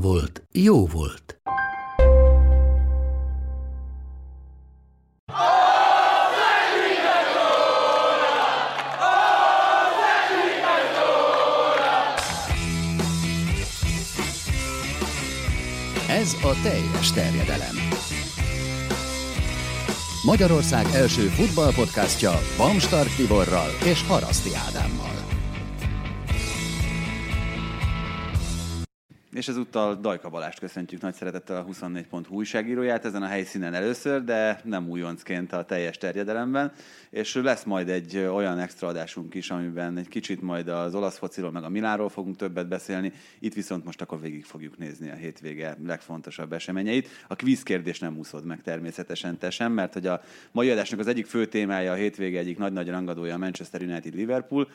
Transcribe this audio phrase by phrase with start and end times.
[0.00, 1.40] volt, jó volt.
[16.08, 17.74] Ez a teljes terjedelem.
[20.24, 25.15] Magyarország első futballpodcastja Bamstart Tiborral és Haraszti Ádámmal.
[29.36, 34.60] És ezúttal Dajka Balást köszöntjük nagy szeretettel a 24.hu újságíróját ezen a helyszínen először, de
[34.64, 36.72] nem újoncként a teljes terjedelemben.
[37.10, 41.50] És lesz majd egy olyan extra adásunk is, amiben egy kicsit majd az olasz fociról,
[41.50, 43.12] meg a Miláról fogunk többet beszélni.
[43.38, 47.08] Itt viszont most akkor végig fogjuk nézni a hétvége legfontosabb eseményeit.
[47.28, 50.20] A kvíz kérdés nem úszod meg természetesen te sem, mert hogy a
[50.52, 54.68] mai adásnak az egyik fő témája a hétvége egyik nagy-nagy rangadója a Manchester United-Liverpool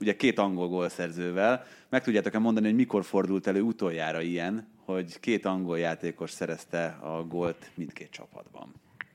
[0.00, 1.64] ugye két angol gólszerzővel.
[1.88, 7.24] Meg tudjátok-e mondani, hogy mikor fordult elő utoljára ilyen, hogy két angol játékos szerezte a
[7.26, 8.74] gólt mindkét csapatban?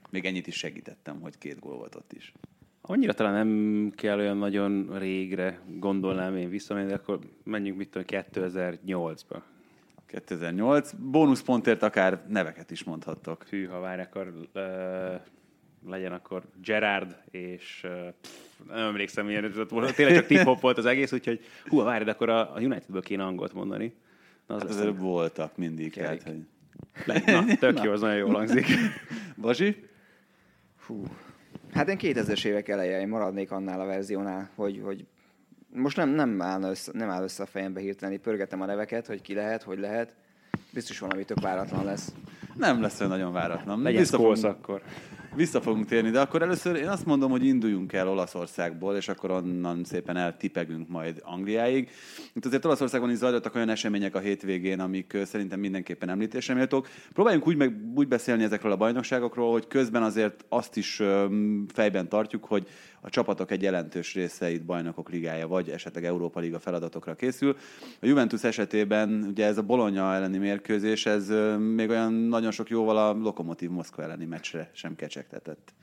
[0.10, 2.34] Még ennyit is segítettem, hogy két gól volt ott is.
[2.82, 8.24] Annyira talán nem kell olyan nagyon régre gondolnám én visszamenni, de akkor menjünk mit tudom,
[8.34, 9.42] 2008-ba.
[10.06, 10.92] 2008.
[10.92, 13.44] Bónuszpontért akár neveket is mondhattok.
[13.44, 14.62] Hű, ha várj, akkor uh,
[15.88, 19.96] legyen akkor Gerard és uh, pff, nem emlékszem, milyen volt.
[19.96, 23.24] Tényleg csak tip volt az egész, úgyhogy hú, várj, de akkor a, a Unitedből kéne
[23.24, 23.94] angolt mondani.
[24.48, 25.92] Na, az hát azért voltak mindig.
[25.92, 26.22] Kerik.
[26.22, 27.24] Hát, hogy...
[27.26, 28.66] Na, tök jó, az nagyon jól hangzik.
[29.42, 29.90] Bazsi?
[30.86, 31.04] Hú.
[31.74, 35.06] Hát én 2000-es évek eleje, én maradnék annál a verziónál, hogy, hogy
[35.74, 39.22] most nem, nem, áll össze, nem áll össze a fejembe hirtelen, pörgetem a neveket, hogy
[39.22, 40.14] ki lehet, hogy lehet.
[40.74, 42.14] Biztos valami tök váratlan lesz.
[42.56, 43.82] Nem lesz olyan nagyon váratlan.
[43.82, 44.82] Legyen Vissza akkor
[45.36, 49.32] vissza fogunk térni, de akkor először én azt mondom, hogy induljunk el Olaszországból, és akkor
[49.32, 51.90] onnan szépen eltipegünk majd Angliáig.
[52.34, 56.88] Itt azért Olaszországban is zajlottak olyan események a hétvégén, amik szerintem mindenképpen említésre méltók.
[57.14, 61.02] Próbáljunk úgy, meg, úgy beszélni ezekről a bajnokságokról, hogy közben azért azt is
[61.74, 62.68] fejben tartjuk, hogy
[63.02, 67.56] a csapatok egy jelentős része itt bajnokok ligája, vagy esetleg Európa Liga feladatokra készül.
[68.02, 72.98] A Juventus esetében ugye ez a Bologna elleni mérkőzés, ez még olyan nagyon sok jóval
[72.98, 74.96] a Lokomotív Moszkva elleni meccsre sem
[75.26, 75.74] kecsegtetett.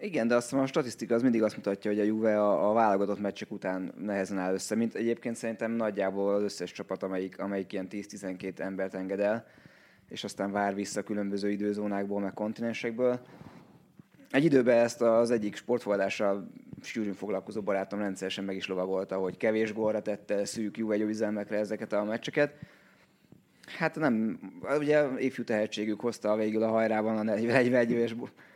[0.00, 3.20] Igen, de azt a statisztika az mindig azt mutatja, hogy a Juve a, a válogatott
[3.20, 7.86] meccsek után nehezen áll össze, mint egyébként szerintem nagyjából az összes csapat, amelyik, amelyik ilyen
[7.90, 9.46] 10-12 embert enged el,
[10.08, 13.20] és aztán vár vissza különböző időzónákból, meg kontinensekből.
[14.30, 16.50] Egy időben ezt az egyik sportfogadással
[16.82, 21.92] sűrűn foglalkozó barátom rendszeresen meg is lovagolta, hogy kevés gólra tette szűk Juve győzelmekre ezeket
[21.92, 22.54] a meccseket.
[23.66, 24.38] Hát nem,
[24.78, 28.14] ugye ifjú tehetségük hozta a végül a hajrában a 41 éves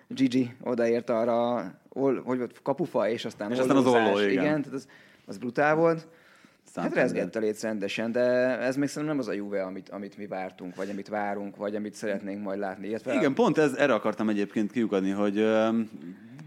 [0.09, 4.31] Gigi odaért arra, hogy volt kapufa, és aztán, és aztán az olló, igen.
[4.31, 4.89] igen tehát az,
[5.27, 6.09] az brutál volt.
[6.75, 8.21] Hát rezgett a léc rendesen, de
[8.59, 11.75] ez még szerintem nem az a Juve, amit, amit mi vártunk, vagy amit várunk, vagy
[11.75, 12.89] amit szeretnénk majd látni.
[12.89, 15.47] Illetve Igen, pont ez, erre akartam egyébként kiukadni, hogy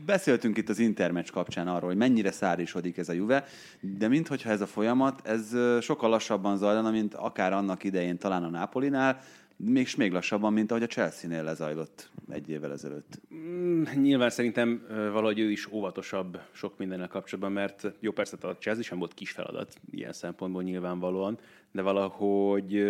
[0.09, 3.45] beszéltünk itt az Intermatch kapcsán arról, hogy mennyire szárisodik ez a Juve,
[3.79, 8.49] de minthogyha ez a folyamat, ez sokkal lassabban zajlana, mint akár annak idején talán a
[8.49, 9.19] Napolinál,
[9.55, 13.19] még, még lassabban, mint ahogy a Chelsea-nél lezajlott egy évvel ezelőtt.
[13.33, 18.83] Mm, nyilván szerintem valahogy ő is óvatosabb sok mindennel kapcsolatban, mert jó persze a Chelsea
[18.83, 21.37] sem volt kis feladat ilyen szempontból nyilvánvalóan,
[21.71, 22.83] de valahogy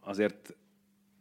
[0.00, 0.54] azért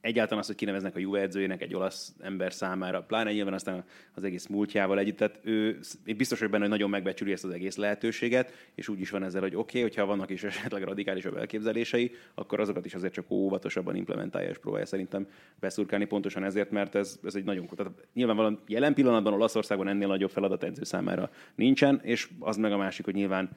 [0.01, 4.23] egyáltalán az, hogy kineveznek a Juve edzőjének egy olasz ember számára, pláne nyilván aztán az
[4.23, 7.75] egész múltjával együtt, tehát ő én biztos vagyok benne, hogy nagyon megbecsüli ezt az egész
[7.75, 12.11] lehetőséget, és úgy is van ezzel, hogy oké, okay, hogyha vannak is esetleg radikálisabb elképzelései,
[12.33, 15.27] akkor azokat is azért csak óvatosabban implementálja és próbálja szerintem
[15.59, 20.29] beszurkálni pontosan ezért, mert ez, ez egy nagyon, tehát nyilvánvalóan jelen pillanatban Olaszországban ennél nagyobb
[20.29, 23.49] feladat edző számára nincsen, és az meg a másik, hogy nyilván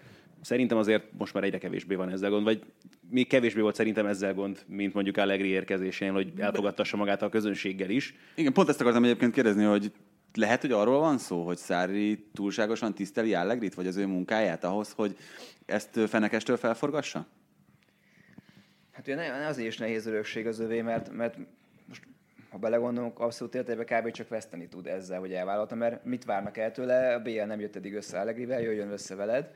[0.44, 2.62] Szerintem azért most már egyre kevésbé van ezzel gond, vagy
[3.11, 7.91] még kevésbé volt szerintem ezzel gond, mint mondjuk Allegri érkezésén, hogy elfogadtassa magát a közönséggel
[7.91, 8.14] is.
[8.35, 9.93] Igen, pont ezt akartam egyébként kérdezni, hogy
[10.35, 14.93] lehet, hogy arról van szó, hogy Szári túlságosan tiszteli Allegrit, vagy az ő munkáját ahhoz,
[14.93, 15.17] hogy
[15.67, 17.26] ezt fenekestől felforgassa?
[18.93, 21.37] Hát ugye azért is nehéz örökség az övé, mert, mert
[21.88, 22.02] most
[22.50, 24.11] ha belegondolunk, abszolút értében kb.
[24.11, 27.76] csak veszteni tud ezzel, hogy elvállalta, mert mit várnak el tőle, a BL nem jött
[27.76, 29.50] eddig össze Allegrivel, jöjjön össze veled,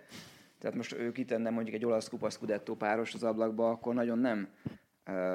[0.59, 4.49] Tehát most ő kitenne mondjuk egy olasz kupa Scudetto páros az ablakba, akkor nagyon nem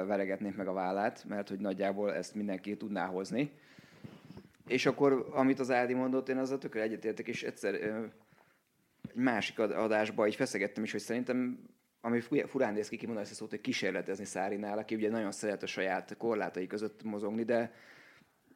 [0.06, 3.50] veregetnék meg a vállát, mert hogy nagyjából ezt mindenki tudná hozni.
[4.66, 7.92] És akkor, amit az Ádi mondott, én azzal tökre egyetértek, és egyszer egy
[9.14, 11.58] másik adásba így feszegettem is, hogy szerintem
[12.00, 15.62] ami furán néz ki, kimondani ezt a szót, hogy kísérletezni Szárinál, aki ugye nagyon szeret
[15.62, 17.72] a saját korlátai között mozogni, de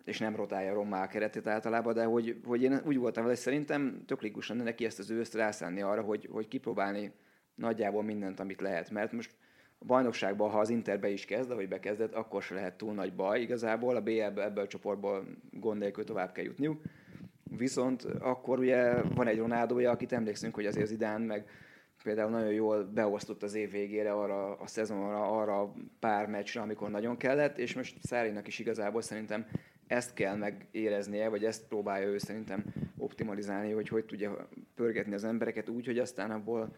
[0.09, 4.03] és nem rotálja rommá a keretét általában, de hogy, hogy én úgy voltam vele, szerintem
[4.07, 7.13] tök lenne neki ezt az őszt rászánni arra, hogy, hogy kipróbálni
[7.55, 8.91] nagyjából mindent, amit lehet.
[8.91, 9.35] Mert most
[9.79, 13.41] a bajnokságban, ha az Interbe is kezd, vagy bekezdett, akkor se lehet túl nagy baj
[13.41, 13.97] igazából.
[13.97, 16.83] A BL-be ebből a csoportból gond nélkül tovább kell jutniuk.
[17.57, 21.49] Viszont akkor ugye van egy Ronaldója, akit emlékszünk, hogy azért Zidán meg
[22.03, 27.17] például nagyon jól beosztott az év végére arra a szezonra, arra pár meccsre, amikor nagyon
[27.17, 29.47] kellett, és most Szárinak is igazából szerintem
[29.88, 32.64] ezt kell megéreznie, vagy ezt próbálja ő szerintem
[32.96, 36.76] optimalizálni, hogy hogy tudja pörgetni az embereket úgy, hogy aztán abból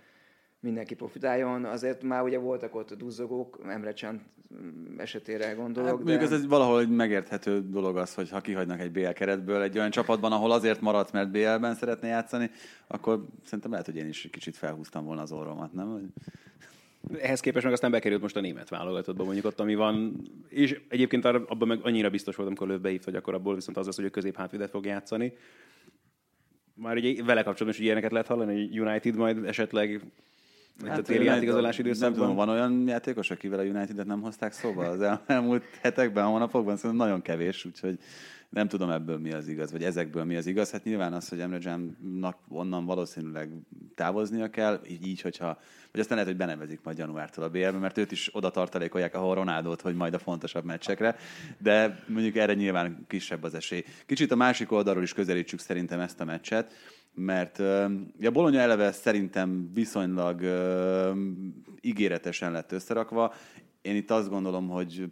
[0.60, 1.64] mindenki profitáljon.
[1.64, 4.22] Azért már ugye voltak ott duzzogók, Emre Csant
[4.96, 6.08] esetére gondolok.
[6.08, 6.18] Hát, de...
[6.18, 9.90] ez egy valahol egy megérthető dolog az, hogy ha kihagynak egy BL keretből egy olyan
[9.90, 12.50] csapatban, ahol azért maradt, mert BL-ben szeretné játszani,
[12.86, 16.12] akkor szerintem lehet, hogy én is kicsit felhúztam volna az orromat, nem?
[17.20, 20.20] Ehhez képest meg aztán bekerült most a német válogatottba, mondjuk ott, ami van.
[20.48, 23.86] És egyébként abban meg annyira biztos voltam, amikor Löv beívt, hogy akkor abból viszont az
[23.86, 25.32] lesz, hogy ő közép hátvidet fog játszani.
[26.74, 30.00] Már ugye vele kapcsolatban is ilyeneket lehet hallani, hogy United majd esetleg
[30.86, 32.10] Hát a téli játékozolási időszakban.
[32.10, 36.76] Nem tudom, van olyan játékos, akivel a United-et nem hozták szóba az elmúlt hetekben, hónapokban,
[36.76, 37.98] szerintem nagyon kevés, úgyhogy
[38.50, 40.70] nem tudom ebből mi az igaz, vagy ezekből mi az igaz.
[40.70, 43.50] Hát nyilván az, hogy Emre Cannak onnan valószínűleg
[43.94, 45.58] távoznia kell, így, hogyha,
[45.92, 49.34] vagy aztán lehet, hogy benevezik majd januártól a BL-be, mert őt is oda tartalékolják, ahol
[49.34, 51.16] Ronaldot, hogy majd a fontosabb meccsekre,
[51.58, 53.84] de mondjuk erre nyilván kisebb az esély.
[54.06, 56.72] Kicsit a másik oldalról is közelítsük szerintem ezt a meccset,
[57.14, 57.84] mert uh,
[58.22, 61.16] a Bologna eleve szerintem viszonylag uh,
[61.80, 63.34] ígéretesen lett összerakva.
[63.82, 65.08] Én itt azt gondolom, hogy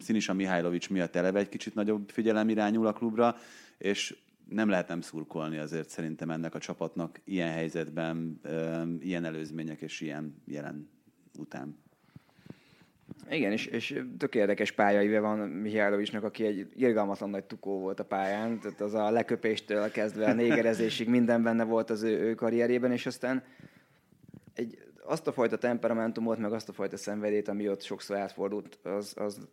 [0.00, 3.36] Sinisa Mihajlovics miatt eleve egy kicsit nagyobb figyelem irányul a klubra,
[3.78, 4.16] és
[4.48, 8.40] nem lehet nem szurkolni azért szerintem ennek a csapatnak ilyen helyzetben,
[9.00, 10.90] ilyen előzmények és ilyen jelen
[11.38, 11.78] után.
[13.30, 18.04] Igen, és, és tök érdekes pályaive van Mihálovicsnak, aki egy irgalmatlan nagy tukó volt a
[18.04, 22.92] pályán, tehát az a leköpéstől kezdve a négerezésig minden benne volt az ő, ő karrierjében,
[22.92, 23.42] és aztán
[24.54, 29.14] egy, azt a fajta temperamentumot, meg azt a fajta szenvedét, ami ott sokszor átfordult, az,
[29.16, 29.48] az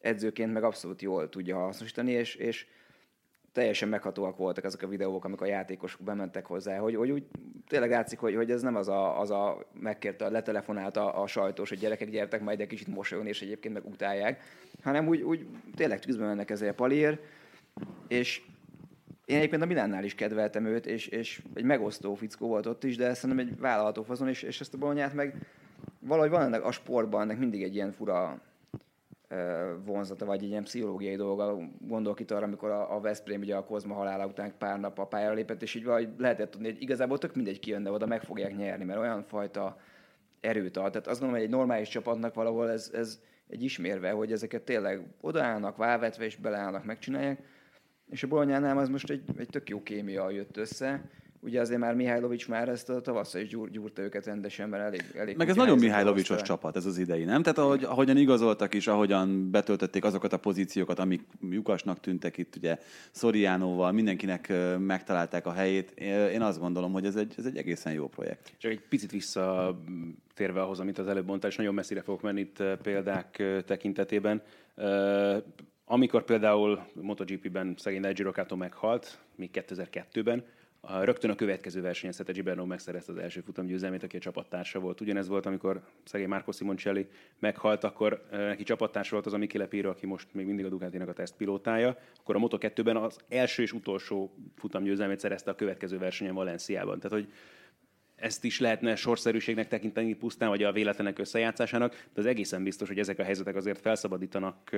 [0.00, 2.66] edzőként meg abszolút jól tudja hasznosítani, és, és
[3.52, 7.24] teljesen meghatóak voltak azok a videók, amikor a játékosok bementek hozzá, hogy, hogy úgy
[7.66, 11.78] tényleg látszik, hogy, hogy ez nem az a, az a megkérte, letelefonálta a sajtós, hogy
[11.78, 14.42] gyerekek gyertek majd egy kicsit mosolyogni, és egyébként meg utálják,
[14.82, 17.20] hanem úgy, úgy tényleg tűzbe mennek ezzel a palier,
[18.08, 18.42] és
[19.24, 22.96] én egyébként a Milánnál is kedveltem őt, és, és egy megosztó fickó volt ott is,
[22.96, 25.46] de szerintem egy vállalható fazon, és, és ezt a bolonyát meg
[25.98, 28.40] valahogy van ennek a sportban ennek mindig egy ilyen fura
[29.84, 31.58] vonzata, vagy egy ilyen pszichológiai dolga.
[31.80, 35.06] Gondolok itt arra, amikor a, a Veszprém ugye a Kozma halála után pár nap a
[35.06, 38.56] pályára lépett, és így valahogy lehetett tudni, hogy igazából tök mindegy kijönne oda, meg fogják
[38.56, 39.76] nyerni, mert olyan fajta
[40.40, 40.90] erőt ad.
[40.90, 45.00] Tehát azt gondolom, hogy egy normális csapatnak valahol ez, ez egy ismérve, hogy ezeket tényleg
[45.20, 47.38] odaállnak, válvetve és beleállnak, megcsinálják.
[48.10, 51.10] És a Bolonyánál az most egy, egy tök jó kémia jött össze,
[51.44, 55.04] ugye azért már Mihálylovics már ezt a tavasszal is gyúr, gyúrta őket rendesen, mert elég...
[55.16, 57.42] elég Meg ez nagyon Mihálylovicsos csapat, ez az idei, nem?
[57.42, 62.78] Tehát ahogy, ahogyan igazoltak is, ahogyan betöltötték azokat a pozíciókat, amik lyukasnak tűntek itt, ugye
[63.10, 65.90] Szoriánóval, mindenkinek megtalálták a helyét.
[66.32, 68.52] Én azt gondolom, hogy ez egy, ez egy egészen jó projekt.
[68.58, 69.78] Csak egy picit vissza
[70.34, 74.42] térve ahhoz, amit az előbb mondtál, és nagyon messzire fogok menni itt példák tekintetében.
[75.94, 80.44] Amikor például MotoGP-ben szegény Neji meghalt, még 2002-ben,
[80.80, 85.00] a, rögtön a következő versenyen Szete Gibernau megszerezte az első futamgyőzelmét, aki a csapattársa volt.
[85.00, 87.08] Ugyanez volt, amikor szegény Marco Simoncelli
[87.38, 91.08] meghalt, akkor neki csapattársa volt az a Michele Piro, aki most még mindig a Ducatinak
[91.08, 91.98] a tesztpilótája.
[92.20, 97.00] Akkor a Moto2-ben az első és utolsó futamgyőzelmét szerezte a következő versenyen Valenciában.
[97.00, 97.32] Tehát, hogy
[98.16, 102.98] ezt is lehetne sorszerűségnek tekinteni pusztán, vagy a véletlenek összejátszásának, de az egészen biztos, hogy
[102.98, 104.70] ezek a helyzetek azért felszabadítanak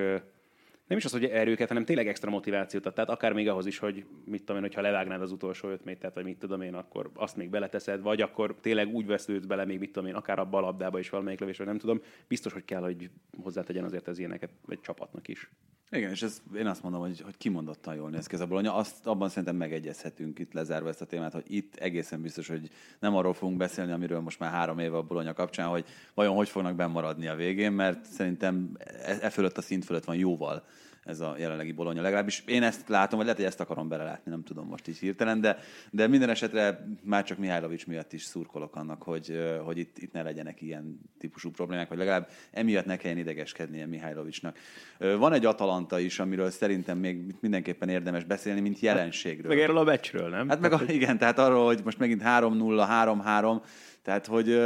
[0.87, 2.93] nem is az, hogy erőket, hanem tényleg extra motivációt ad.
[2.93, 6.15] Tehát akár még ahhoz is, hogy mit tudom én, hogyha levágnád az utolsó öt métert,
[6.15, 9.79] vagy mit tudom én, akkor azt még beleteszed, vagy akkor tényleg úgy vesződsz bele még,
[9.79, 12.01] mit tudom én, akár a labdába is valamelyik lövés, vagy nem tudom.
[12.27, 13.09] Biztos, hogy kell, hogy
[13.41, 15.49] hozzátegyen azért az ilyeneket egy csapatnak is.
[15.91, 18.75] Igen, és ez, én azt mondom, hogy, hogy kimondottan jól néz ki ez a bolonya.
[18.75, 23.15] Azt, abban szerintem megegyezhetünk itt lezárva ezt a témát, hogy itt egészen biztos, hogy nem
[23.15, 26.75] arról fogunk beszélni, amiről most már három éve a bolonya kapcsán, hogy vajon hogy fognak
[26.75, 30.65] bemaradni a végén, mert szerintem e, e fölött a szint fölött van jóval
[31.07, 32.01] ez a jelenlegi Bologna.
[32.01, 35.41] Legalábbis én ezt látom, vagy lehet, hogy ezt akarom belelátni, nem tudom most így hirtelen,
[35.41, 35.57] de,
[35.91, 40.21] de minden esetre már csak Mihálovics miatt is szurkolok annak, hogy, hogy itt, itt ne
[40.21, 44.57] legyenek ilyen típusú problémák, vagy legalább emiatt ne kelljen idegeskednie Mihálovicsnak.
[44.97, 49.47] Van egy Atalanta is, amiről szerintem még mindenképpen érdemes beszélni, mint jelenségről.
[49.47, 50.49] Meg erről a meccsről, nem?
[50.49, 52.85] Hát meg a, igen, tehát arról, hogy most megint 3-0,
[53.25, 53.61] 3-3,
[54.01, 54.59] tehát hogy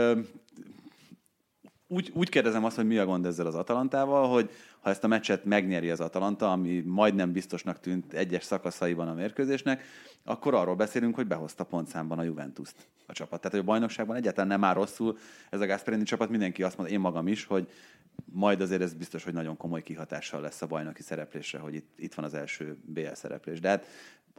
[1.91, 5.07] úgy, úgy kérdezem azt, hogy mi a gond ezzel az Atalantával, hogy ha ezt a
[5.07, 9.83] meccset megnyeri az Atalanta, ami majdnem biztosnak tűnt egyes szakaszaiban a mérkőzésnek,
[10.23, 13.41] akkor arról beszélünk, hogy behozta pontszámban a Juventus-t a csapat.
[13.41, 15.17] Tehát, hogy a bajnokságban egyáltalán nem áll rosszul
[15.49, 17.71] ez a Gasperini csapat, mindenki azt mondja, én magam is, hogy
[18.25, 22.13] majd azért ez biztos, hogy nagyon komoly kihatással lesz a bajnoki szereplésre, hogy itt, itt
[22.13, 23.59] van az első BL szereplés.
[23.59, 23.85] De hát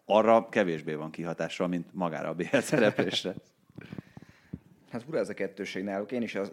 [0.04, 3.34] arra kevésbé van kihatással, mint magára a BL szereplésre.
[4.92, 6.12] Hát fura ez a kettőség náluk.
[6.12, 6.52] Én is az,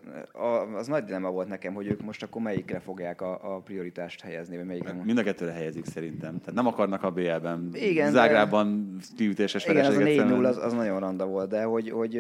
[0.76, 4.56] az nagy dilemma volt nekem, hogy ők most akkor melyikre fogják a, a prioritást helyezni,
[4.56, 4.94] vagy melyikre.
[4.94, 6.40] Mind a kettőre helyezik szerintem.
[6.40, 11.00] Tehát nem akarnak a BL-ben, igen, Zágrában kiütéses Igen, az a 4-0 az, az, nagyon
[11.00, 12.14] randa volt, de hogy, hogy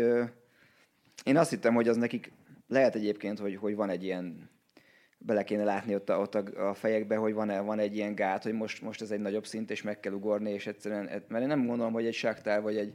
[1.23, 2.31] én azt hittem, hogy az nekik
[2.67, 4.49] lehet egyébként, hogy, hogy van egy ilyen
[5.17, 8.43] bele kéne látni ott a, ott a, a fejekbe, hogy van, van egy ilyen gát,
[8.43, 11.47] hogy most, most ez egy nagyobb szint, és meg kell ugorni, és egyszerűen, mert én
[11.47, 12.93] nem gondolom, hogy egy Shakhtar vagy egy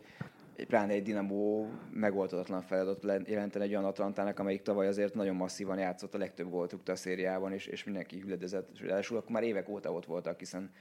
[0.66, 6.14] pláne egy Dinamo megoldatlan feladat jelentene egy olyan Atlantának, amelyik tavaly azért nagyon masszívan játszott,
[6.14, 8.70] a legtöbb gólt a szériában, és, és mindenki hüledezett.
[8.74, 10.72] És ráadásul akkor már évek óta ott voltak, hiszen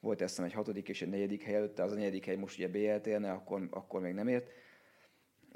[0.00, 2.68] volt ezt egy hatodik és egy negyedik hely előtte, az a negyedik hely most ugye
[2.68, 4.50] BLT, ne, akkor, akkor még nem ért.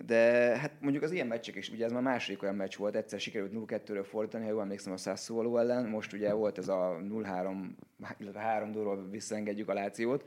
[0.07, 0.17] De
[0.57, 3.52] hát mondjuk az ilyen meccsek is, ugye ez már második olyan meccs volt, egyszer sikerült
[3.55, 7.69] 0-2-ről fordítani, ha jól emlékszem a Sassuolo ellen, most ugye volt ez a 0-3,
[8.19, 10.25] illetve 3 ról visszaengedjük a Lációt,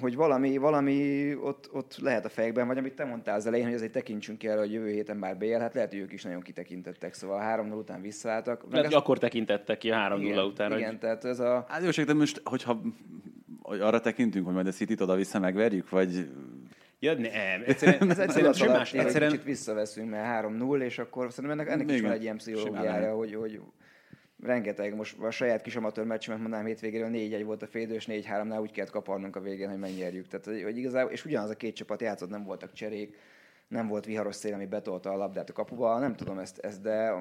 [0.00, 3.74] hogy valami, valami ott, ott lehet a fejekben, vagy amit te mondtál az elején, hogy
[3.74, 7.14] azért tekintsünk el, hogy jövő héten már BL, hát lehet, hogy ők is nagyon kitekintettek,
[7.14, 8.64] szóval a 3 után visszaálltak.
[8.70, 8.94] Lehet, ezt...
[8.94, 10.72] akkor tekintettek ki a 3 0 után.
[10.72, 10.98] Igen, hogy...
[10.98, 11.66] tehát ez a...
[11.68, 12.80] Hát jó, de most, hogyha
[13.62, 16.28] hogy arra tekintünk, hogy majd a City-t oda-vissza megverjük, vagy
[16.98, 17.62] Ja, nem.
[17.66, 19.30] Egyszerűen, ez egyszerűen, egyszerűen, egyszerűen...
[19.30, 23.34] kicsit visszaveszünk, mert 3-0, és akkor szerintem ennek, ennek is van egy ilyen pszichológiája, hogy,
[23.34, 23.60] hogy
[24.42, 28.60] rengeteg, most a saját kis amatőr meccsemet mondanám hétvégéről 4-1 volt a félidő, és 4-3-nál
[28.60, 30.26] úgy kellett kaparnunk a végén, hogy megnyerjük.
[30.26, 33.16] Tehát, hogy igazából, és ugyanaz a két csapat játszott, nem voltak cserék,
[33.68, 37.12] nem volt viharos szél, ami betolta a labdát a kapuba, nem tudom ezt, ezt de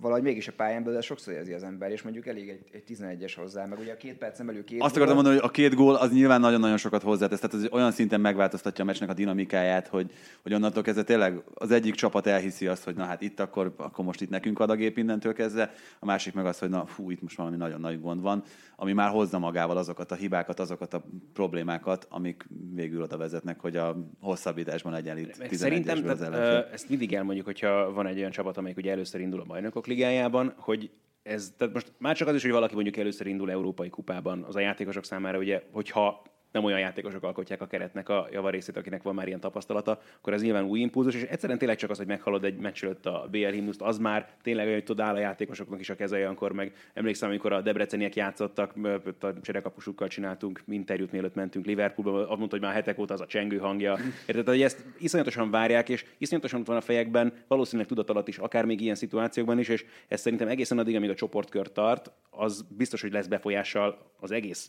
[0.00, 3.32] valahogy mégis a pályán belül sokszor érzi az ember, és mondjuk elég egy, egy 11-es
[3.36, 5.94] hozzá, meg ugye a két percen belül két Azt akartam mondani, hogy a két gól
[5.94, 10.10] az nyilván nagyon-nagyon sokat hozzátesz, tehát az olyan szinten megváltoztatja a meccsnek a dinamikáját, hogy,
[10.42, 14.04] hogy onnantól kezdve tényleg az egyik csapat elhiszi azt, hogy na hát itt akkor, akkor
[14.04, 17.10] most itt nekünk ad a gép innentől kezdve, a másik meg az, hogy na fú,
[17.10, 18.42] itt most valami nagyon nagy gond van,
[18.76, 23.76] ami már hozza magával azokat a hibákat, azokat a problémákat, amik végül oda vezetnek, hogy
[23.76, 28.76] a hosszabbításban egyenlít Szerintem az tehát, ezt mindig elmondjuk, hogyha van egy olyan csapat, amelyik
[28.76, 30.90] ugye először indul a bajnokok ligájában, hogy
[31.22, 34.56] ez, tehát most már csak az is, hogy valaki mondjuk először indul európai kupában, az
[34.56, 39.14] a játékosok számára ugye, hogyha nem olyan játékosok alkotják a keretnek a javarészét, akinek van
[39.14, 42.44] már ilyen tapasztalata, akkor ez nyilván új impulzus, és egyszerűen tényleg csak az, hogy meghalod
[42.44, 45.80] egy meccs előtt a BL himnuszt, az már tényleg olyan, hogy tud áll a játékosoknak
[45.80, 48.74] is a keze olyankor, meg emlékszem, amikor a debreceniek játszottak,
[49.20, 53.26] a cserekapusukkal csináltunk interjút, mielőtt mentünk Liverpoolba, azt mondta, hogy már hetek óta az a
[53.26, 53.96] csengő hangja.
[54.26, 58.38] Érted, hogy ezt iszonyatosan várják, és iszonyatosan ott van a fejekben, valószínűleg tudat alatt is,
[58.38, 62.66] akár még ilyen szituációkban is, és ez szerintem egészen addig, amíg a csoportkör tart, az
[62.68, 64.68] biztos, hogy lesz befolyással az egész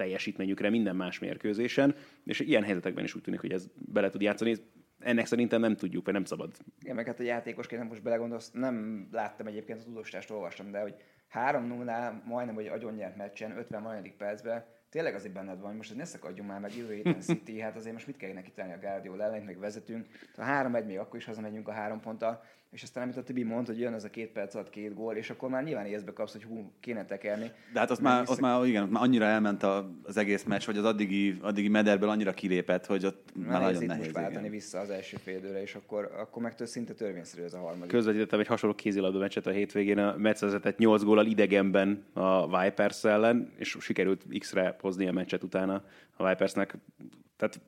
[0.00, 4.56] teljesítményükre minden más mérkőzésen, és ilyen helyzetekben is úgy tűnik, hogy ez bele tud játszani.
[4.98, 6.52] Ennek szerintem nem tudjuk, vagy nem szabad.
[6.80, 10.94] Igen, meg hát a játékosként most belegondolsz, nem láttam egyébként a tudósítást, olvastam, de hogy
[11.34, 16.48] 3-0-nál majdnem, hogy agyonnyert meccsen, 50 majdnem percben, tényleg azért benned van, most ne szakadjunk
[16.48, 19.42] már meg jövő héten City, hát azért most mit kell neki tenni a Guardiola ellen,
[19.42, 20.06] meg vezetünk.
[20.36, 23.66] Ha 3-1 még akkor is hazamegyünk a három ponttal, és aztán, amit a Tibi mond,
[23.66, 26.32] hogy jön ez a két perc alatt két gól, és akkor már nyilván észbe kapsz,
[26.32, 27.50] hogy hú, kéne tekerni.
[27.72, 28.32] De hát azt már, vissza...
[28.32, 32.08] azt már, igen, már annyira elment a, az egész meccs, hogy az addigi, addigi mederből
[32.08, 34.04] annyira kilépett, hogy ott már, már nagyon nehéz.
[34.04, 37.90] most váltani vissza az első félidőre, és akkor, akkor meg szinte törvényszerű ez a harmadik.
[37.90, 43.04] Közvetítettem egy hasonló kézilabda meccset a hétvégén, a Metsz vezetett 8 gólal idegenben a Vipers
[43.04, 45.84] ellen, és sikerült X-re hozni a meccset utána
[46.16, 46.76] a Vipersnek.
[47.36, 47.60] Tehát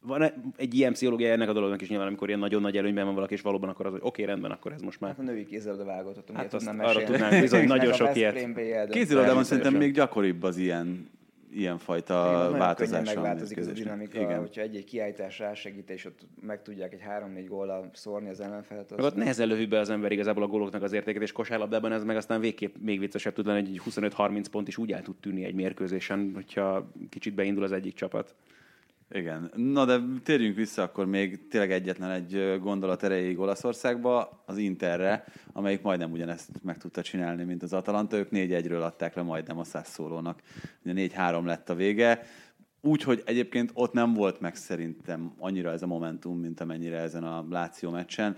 [0.00, 3.14] van egy ilyen pszichológia ennek a dolognak is nyilván, amikor ilyen nagyon nagy előnyben van
[3.14, 5.10] valaki, és valóban akkor az, hogy oké, okay, rendben, akkor ez most már.
[5.10, 8.88] Hát a női kézilabda válogatottunk, hát azt arra tudnánk bizony nagyon sok ilyet.
[8.90, 11.10] Kézilabdában szerintem még gyakoribb az ilyen
[11.52, 13.14] ilyenfajta Igen, változás.
[13.14, 14.38] megváltozik az a dinamika, Igen.
[14.38, 18.90] hogyha egy-egy kiállítás rásegít, és ott meg tudják egy 3-4 góllal szórni az ellenfelet.
[18.90, 22.04] Meg ott nehezen lövő be az ember igazából a góloknak az értéket, és kosárlabdában ez
[22.04, 25.44] meg aztán végképp még viccesebb tud lenni, hogy 25-30 pont is úgy el tud tűnni
[25.44, 28.34] egy mérkőzésen, hogyha kicsit beindul az egyik csapat.
[29.12, 29.50] Igen.
[29.56, 35.82] Na de térjünk vissza akkor még tényleg egyetlen egy gondolat erejéig Olaszországba, az Interre, amelyik
[35.82, 38.16] majdnem ugyanezt meg tudta csinálni, mint az Atalanta.
[38.16, 40.42] Ők 4-1-ről adták le majdnem a Sassuolónak.
[40.84, 42.22] 4-3 lett a vége.
[42.80, 47.24] Úgy, hogy egyébként ott nem volt meg szerintem annyira ez a momentum, mint amennyire ezen
[47.24, 48.36] a Láció meccsen.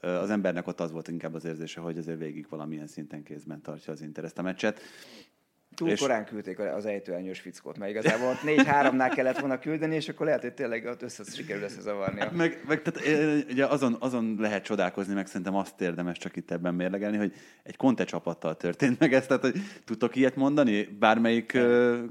[0.00, 3.92] Az embernek ott az volt inkább az érzése, hogy azért végig valamilyen szinten kézben tartja
[3.92, 4.80] az Inter ezt a meccset.
[5.74, 6.00] Túl és...
[6.00, 10.52] korán küldték az ejtőelnyős fickót, mert igazából 4-3-nál kellett volna küldeni, és akkor lehet, hogy
[10.52, 12.20] tényleg ott össze sikerül összezavarni.
[12.36, 16.74] Meg, meg tehát, ugye azon, azon lehet csodálkozni, meg szerintem azt érdemes csak itt ebben
[16.74, 19.54] mérlegelni, hogy egy Conte csapattal történt meg ez, tehát hogy
[19.84, 20.82] tudtok ilyet mondani?
[20.82, 21.58] Bármelyik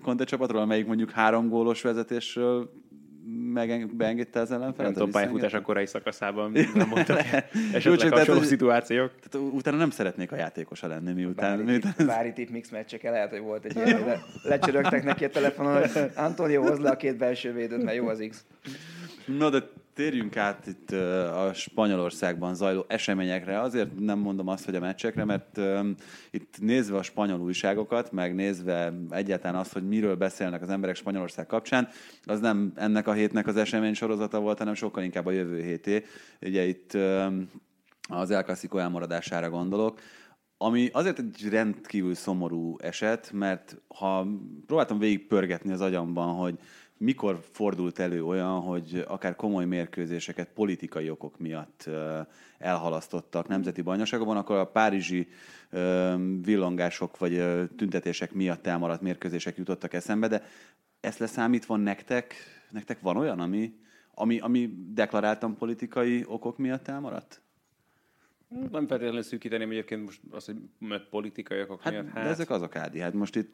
[0.01, 2.81] Conte csapatról, amelyik mondjuk három gólos vezetésről
[3.53, 4.83] meg, beengedte az ellenfelet?
[4.83, 7.19] Nem tudom, pályafutás a korai szakaszában nem mondtak
[7.73, 9.11] esetleg hasonló szituációk.
[9.19, 11.57] Tehát utána nem szeretnék a játékosa lenni, miután...
[11.57, 11.93] Bári, miután...
[11.97, 15.77] Tip, bári tip mix meccseke, lehet, hogy volt egy ilyen, le, lecsörögtek neki a telefonon,
[15.77, 18.45] hogy Antonio hoz le a két belső védőt, mert jó az X.
[19.25, 20.91] Na, de térjünk át itt
[21.31, 23.59] a Spanyolországban zajló eseményekre.
[23.59, 25.59] Azért nem mondom azt, hogy a meccsekre, mert
[26.31, 31.45] itt nézve a spanyol újságokat, meg nézve egyáltalán azt, hogy miről beszélnek az emberek Spanyolország
[31.45, 31.87] kapcsán,
[32.23, 36.03] az nem ennek a hétnek az esemény sorozata volt, hanem sokkal inkább a jövő hété.
[36.41, 36.93] Ugye itt
[38.09, 39.99] az El Clasico elmaradására gondolok
[40.57, 44.27] ami azért egy rendkívül szomorú eset, mert ha
[44.65, 46.59] próbáltam végigpörgetni az agyamban, hogy
[47.03, 51.89] mikor fordult elő olyan, hogy akár komoly mérkőzéseket politikai okok miatt
[52.57, 55.27] elhalasztottak nemzeti bajnokságokban, akkor a párizsi
[56.41, 57.43] villongások vagy
[57.75, 60.43] tüntetések miatt elmaradt mérkőzések jutottak eszembe, de
[60.99, 62.33] ezt leszámítva nektek,
[62.71, 63.73] nektek van olyan, ami,
[64.13, 67.41] ami, ami deklaráltan politikai okok miatt elmaradt?
[68.47, 70.57] Nem feltétlenül szűkíteném egyébként most azt, hogy
[71.09, 72.09] politikai okok hát, miatt.
[72.09, 72.99] Hát, de ezek azok, Ádi.
[72.99, 73.53] Hát most itt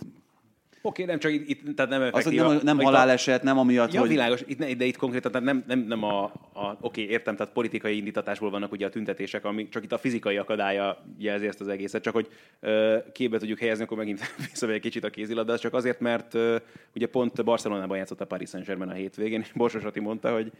[0.81, 2.41] Oké, nem csak itt, itt tehát nem effektív.
[2.41, 4.09] Az, nem, nem haláleset, nem amiatt, ja, hogy...
[4.09, 7.98] világos, itt, de itt konkrétan, tehát nem, nem, nem a, a oké, értem, tehát politikai
[7.98, 12.03] indítatásból vannak ugye a tüntetések, ami csak itt a fizikai akadálya jelzi ezt az egészet,
[12.03, 12.27] csak hogy
[12.59, 16.55] ö, képbe tudjuk helyezni, akkor megint visszamegy egy kicsit a kézilabda, csak azért, mert ö,
[16.95, 20.51] ugye pont Barcelonában játszott a Paris Saint-Germain a hétvégén, és Borsos Ati mondta, hogy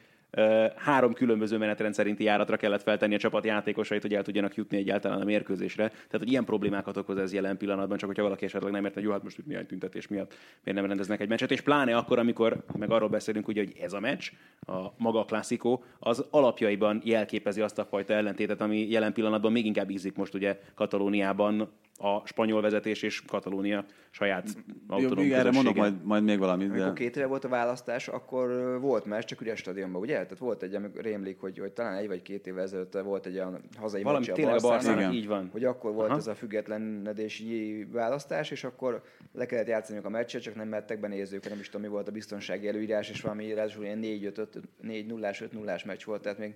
[0.76, 5.22] három különböző menetrend szerinti járatra kellett feltenni a csapat játékosait, hogy el tudjanak jutni egyáltalán
[5.22, 5.88] a mérkőzésre.
[5.88, 9.04] Tehát, hogy ilyen problémákat okoz ez jelen pillanatban, csak hogyha valaki esetleg nem ért, hogy
[9.04, 12.20] jó, hát most itt néhány tüntetés miatt miért nem rendeznek egy meccset, és pláne akkor,
[12.20, 14.32] amikor meg arról beszélünk, ugye, hogy ez a meccs,
[14.68, 19.89] a maga klasszikó, az alapjaiban jelképezi azt a fajta ellentétet, ami jelen pillanatban még inkább
[19.89, 21.70] ízik most ugye Katalóniában
[22.02, 24.48] a spanyol vezetés és Katalónia saját
[24.88, 26.70] autonóm Jó, erre mondok majd, majd még valamit.
[26.70, 26.94] Amikor de...
[26.94, 30.14] két éve volt a választás, akkor volt meccs, csak üres stadionban, ugye?
[30.14, 33.34] Tehát volt egy, amikor rémlik, hogy, hogy talán egy vagy két éve ezelőtt volt egy
[33.34, 35.50] olyan hazai Valami meccs tényleg a Barszának, így van.
[35.52, 36.18] Hogy akkor volt Aha.
[36.18, 41.50] ez a függetlenedési választás, és akkor le kellett játszani a meccset, csak nem mertek benézők,
[41.50, 45.52] nem is tudom, mi volt a biztonsági előírás, és valami ráadásul ilyen 4 0 5
[45.52, 46.56] 0 meccs volt, tehát még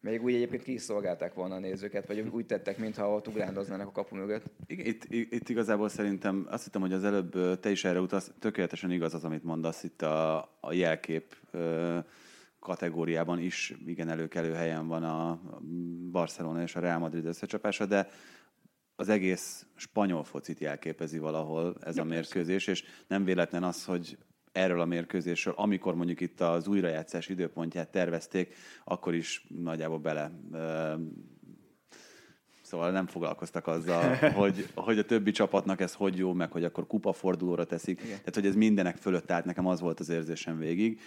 [0.00, 3.86] még úgy egyébként ki is szolgálták volna a nézőket, vagy úgy tettek, mintha ott ugrándoznának
[3.86, 4.44] a kapu mögött.
[4.66, 8.90] Igen, itt, itt igazából szerintem azt hittem, hogy az előbb te is erre utasz, tökéletesen
[8.90, 11.36] igaz az, amit mondasz itt a, a jelkép
[12.58, 15.40] kategóriában is igen előkelő helyen van a
[16.10, 18.08] Barcelona és a Real Madrid összecsapása, de
[18.96, 24.18] az egész spanyol focit jelképezi valahol ez a mérkőzés, és nem véletlen az, hogy
[24.52, 30.30] erről a mérkőzésről, amikor mondjuk itt az újrajátszás időpontját tervezték, akkor is nagyjából bele
[32.68, 36.86] Szóval nem foglalkoztak azzal, hogy, hogy a többi csapatnak ez hogy jó, meg hogy akkor
[36.86, 38.00] kupafordulóra teszik.
[38.00, 38.18] Igen.
[38.18, 41.00] Tehát, hogy ez mindenek fölött állt, nekem az volt az érzésem végig.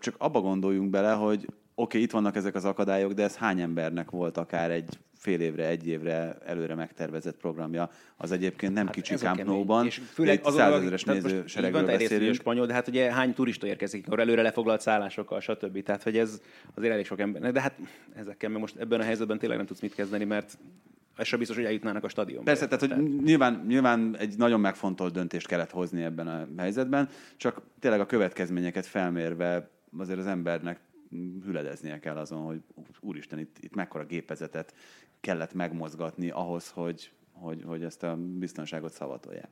[0.00, 3.60] Csak abba gondoljunk bele, hogy oké, okay, itt vannak ezek az akadályok, de ez hány
[3.60, 8.94] embernek volt akár egy fél évre, egy évre előre megtervezett programja, az egyébként nem hát
[8.94, 9.86] kicsi Camp Nou-ban.
[9.86, 12.34] És főleg az százezeres nézőseregről beszélünk.
[12.34, 15.82] spanyol, de hát ugye hány turista érkezik, akkor előre lefoglalt szállásokkal, stb.
[15.82, 16.40] Tehát, hogy ez
[16.74, 17.52] azért elég sok ember.
[17.52, 17.78] De hát
[18.14, 20.58] ezekkel most ebben a helyzetben tényleg nem tudsz mit kezdeni, mert
[21.16, 22.44] ez sem biztos, hogy eljutnának a stadionba.
[22.44, 23.22] Persze, tehát, hogy.
[23.22, 28.86] Nyilván, nyilván egy nagyon megfontolt döntést kellett hozni ebben a helyzetben, csak tényleg a következményeket
[28.86, 30.80] felmérve azért az embernek
[31.44, 32.60] hüledeznie kell azon, hogy
[33.00, 34.74] úristen, itt, itt mekkora gépezetet
[35.24, 39.48] kellett megmozgatni ahhoz, hogy, hogy, hogy ezt a biztonságot szavatolják.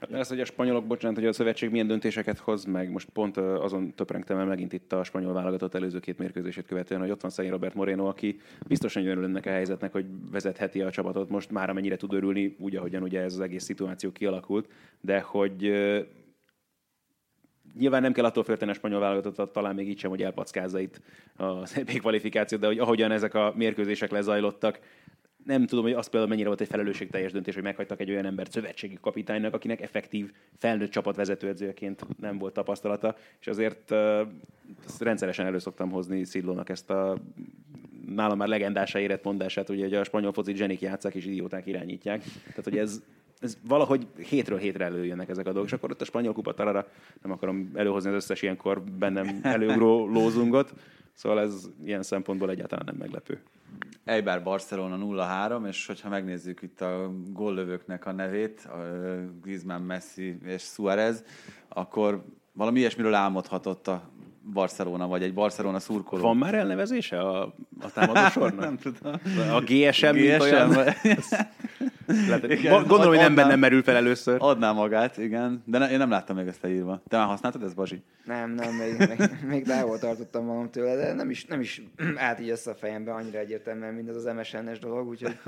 [0.00, 3.36] Hát ez, hogy a spanyolok, bocsánat, hogy a szövetség milyen döntéseket hoz, meg most pont
[3.36, 7.30] azon töprengtem el megint itt a spanyol válogatott előző két mérkőzését követően, hogy ott van
[7.30, 11.70] Szegény Robert Moreno, aki biztosan örül ennek a helyzetnek, hogy vezetheti a csapatot most már
[11.70, 14.68] amennyire tud örülni, úgy, ahogyan ugye ez az egész szituáció kialakult,
[15.00, 15.72] de hogy
[17.78, 21.00] nyilván nem kell attól félteni a spanyol válogatottat, talán még így sem, hogy elpackázza itt
[21.36, 21.90] az EP
[22.58, 24.80] de hogy ahogyan ezek a mérkőzések lezajlottak,
[25.44, 28.52] nem tudom, hogy az például mennyire volt egy felelősségteljes döntés, hogy meghagytak egy olyan embert
[28.52, 34.20] szövetségi kapitánynak, akinek effektív felnőtt csapatvezetőedzőként nem volt tapasztalata, és azért uh,
[34.98, 37.18] rendszeresen elő szoktam hozni Szillónak ezt a
[38.06, 42.22] nálam már legendása érett mondását, ugye, hogy a spanyol foci zsenik játszák és idióták irányítják.
[42.48, 43.02] Tehát, hogy ez,
[43.42, 46.86] ez valahogy hétről hétre előjönnek ezek a dolgok, és akkor ott a spanyol kupa tarara,
[47.22, 50.74] nem akarom előhozni az összes ilyenkor bennem előugró lózungot,
[51.12, 53.40] szóval ez ilyen szempontból egyáltalán nem meglepő.
[54.04, 58.76] Eibar Barcelona 0-3, és hogyha megnézzük itt a góllövőknek a nevét, a
[59.42, 61.24] Griezmann, Messi és Suarez,
[61.68, 64.10] akkor valami ilyesmiről álmodhatott a
[64.52, 66.22] Barcelona, vagy egy Barcelona szurkoló.
[66.22, 67.42] Van már elnevezése a,
[67.80, 68.60] a támadósornak?
[68.68, 69.12] nem tudom.
[69.54, 70.70] A GSM, GSM mint olyan?
[72.28, 74.36] Lehet, Igen, gondolom, hogy nem adná- bennem merül fel először.
[74.38, 75.62] Adná magát, igen.
[75.66, 77.02] De ne, én nem láttam még ezt leírva.
[77.08, 78.02] Te már használtad ezt, Bazsi?
[78.24, 81.82] Nem, nem, még, még, még távol tartottam magam tőle, de nem is, nem is
[82.16, 85.38] állt így össze a fejembe annyira egyértelműen, mint ez az MSN-es dolog, úgyhogy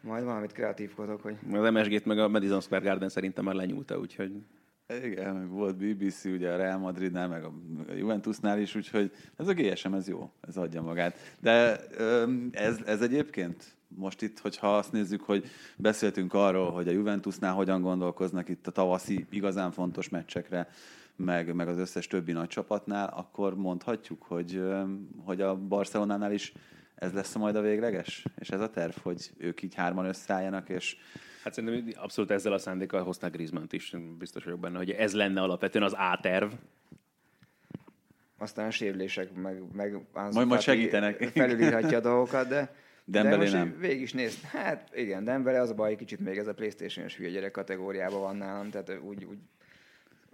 [0.00, 4.32] majd valamit kreatívkodok, hogy Az MSG-t meg a Madison Square Garden szerintem már lenyúlta, úgyhogy
[5.04, 7.52] Igen, meg volt BBC, ugye a Real Madridnál, meg a
[7.96, 11.16] Juventusnál is, úgyhogy ez a GSM, ez jó, ez adja magát.
[11.40, 11.80] De
[12.52, 13.64] ez, ez egyébként
[13.96, 15.44] most itt, hogyha azt nézzük, hogy
[15.76, 20.68] beszéltünk arról, hogy a Juventusnál hogyan gondolkoznak itt a tavaszi igazán fontos meccsekre,
[21.16, 24.62] meg, meg az összes többi nagy csapatnál, akkor mondhatjuk, hogy,
[25.24, 26.52] hogy a Barcelonánál is
[26.94, 28.24] ez lesz majd a végleges?
[28.38, 30.96] És ez a terv, hogy ők így hárman összeálljanak, és
[31.44, 33.94] Hát szerintem abszolút ezzel a szándékkal hozták Griezmann-t is.
[34.18, 36.52] Biztos vagyok benne, hogy ez lenne alapvetően az A-terv.
[38.38, 41.22] aztán a sérülések meg, meg Majd- majd segítenek.
[41.22, 43.76] felülírhatja a dolgokat, de Dembélé de most nem.
[43.78, 44.40] végig is néz.
[44.42, 48.36] Hát igen, Dembele az a baj, kicsit még ez a Playstation-os hülye gyerek kategóriában van
[48.36, 49.38] nálam, tehát úgy, úgy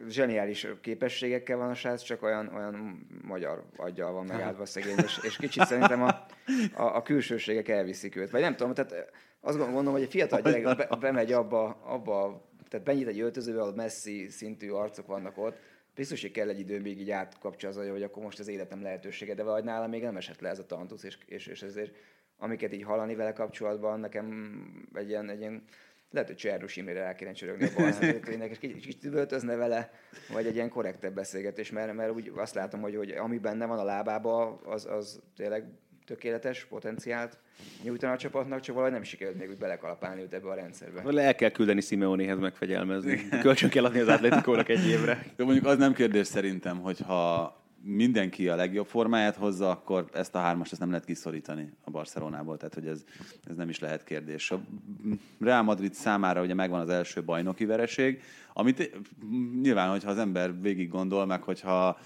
[0.09, 5.37] zseniális képességekkel van a srác, csak olyan, olyan magyar aggyal van megáldva szegény, és, és
[5.37, 6.27] kicsit szerintem a,
[6.75, 8.31] a, a külsőségek elviszik őt.
[8.31, 12.87] Vagy nem tudom, tehát azt gondolom, hogy egy fiatal gyerek be, bemegy abba, abba, tehát
[12.87, 15.59] benyit egy öltözőbe, ahol messzi szintű arcok vannak ott,
[15.95, 19.35] biztos, hogy kell egy idő, még így átkapcsa az hogy akkor most az életem lehetősége,
[19.35, 21.95] de valahogy nálam még nem esett le ez a tantusz, és, és, és ezért
[22.39, 24.63] amiket így hallani vele kapcsolatban, nekem
[24.95, 25.63] egy ilyen, egy ilyen
[26.11, 29.91] lehet, hogy Cserrus Imére el kéne csörögni a balhánynak, és kicsit, kicsit üvöltözne vele,
[30.33, 33.79] vagy egy ilyen korrektebb beszélgetés, mert, mert úgy azt látom, hogy, hogy ami benne van
[33.79, 35.65] a lábába, az, az tényleg
[36.07, 37.39] tökéletes potenciált
[37.83, 41.13] nyújtana a csapatnak, csak valahogy nem sikerült még úgy belekalapálni őt ebbe a rendszerbe.
[41.13, 43.29] Le kell küldeni Simeonéhez megfegyelmezni.
[43.41, 45.27] Kölcsön kell adni az Atletikónak egy évre.
[45.37, 50.35] De mondjuk az nem kérdés szerintem, hogy ha mindenki a legjobb formáját hozza, akkor ezt
[50.35, 53.05] a hármast ezt nem lehet kiszorítani a Barcelonából, tehát hogy ez,
[53.49, 54.51] ez nem is lehet kérdés.
[54.51, 54.61] A
[55.41, 58.23] Real Madrid számára ugye megvan az első bajnoki vereség,
[58.59, 58.91] amit
[59.63, 61.99] nyilván, hogyha az ember végig gondol, meg hogyha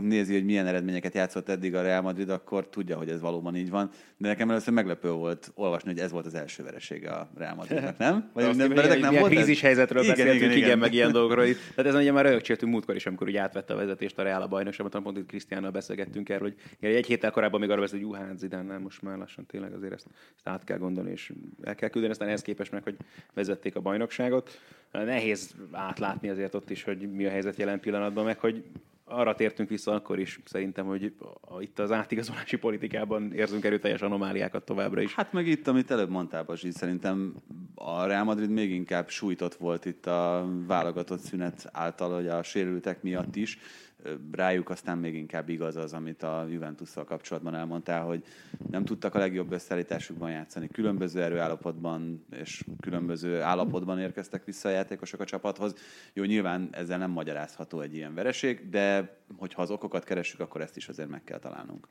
[0.00, 3.70] nézi, hogy milyen eredményeket játszott eddig a Real Madrid, akkor tudja, hogy ez valóban így
[3.70, 3.90] van.
[4.16, 7.98] De nekem először meglepő volt olvasni, hogy ez volt az első veresége a Real Madridnak,
[7.98, 8.28] nem?
[8.34, 10.78] Vagy nem, nem, veletek nem volt krízis helyzetről igen, beszéltünk, igen, igen, igen.
[10.78, 11.44] meg ilyen dolgokról.
[11.44, 11.58] itt.
[11.74, 14.48] Tehát ez ugye már rögcséltünk múltkor is, amikor úgy átvette a vezetést a Real a
[14.48, 18.10] bajnokságban, pont itt Krisztiánnal beszélgettünk erről, hogy igen, egy héttel korábban még arra beszélt, hogy
[18.10, 21.88] Juhán Zidánnál most már lassan tényleg azért ezt, ezt át kell gondolni, és el kell
[21.88, 22.96] küldeni, aztán ehhez képest meg, hogy
[23.34, 24.58] vezették a bajnokságot.
[24.90, 28.64] Nehéz átlátni azért ott is, hogy mi a helyzet jelen pillanatban, meg hogy
[29.04, 31.12] arra tértünk vissza akkor is, szerintem, hogy
[31.60, 35.14] itt az átigazolási politikában érzünk erőteljes anomáliákat továbbra is.
[35.14, 37.34] Hát meg itt, amit előbb mondtál, Bazsi, szerintem
[37.74, 43.02] a Real Madrid még inkább sújtott volt itt a válogatott szünet által, hogy a sérültek
[43.02, 43.58] miatt is.
[44.32, 48.24] Rájuk aztán még inkább igaz az, amit a Juventusszal kapcsolatban elmondtál, hogy
[48.70, 50.68] nem tudtak a legjobb összeállításukban játszani.
[50.68, 55.74] Különböző erőállapotban és különböző állapotban érkeztek vissza a játékosok a csapathoz.
[56.12, 60.76] Jó, nyilván ezzel nem magyarázható egy ilyen vereség, de hogyha az okokat keressük, akkor ezt
[60.76, 61.88] is azért meg kell találnunk.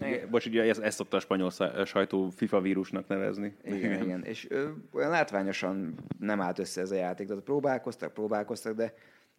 [0.00, 1.50] Igen, Bocs, ugye ezt, ezt szokta a spanyol
[1.84, 3.56] sajtó FIFA vírusnak nevezni.
[3.64, 4.24] Igen, igen.
[4.24, 7.26] És ö, olyan látványosan nem állt össze ez a játék.
[7.26, 8.94] Tehát próbálkoztak, próbálkoztak, de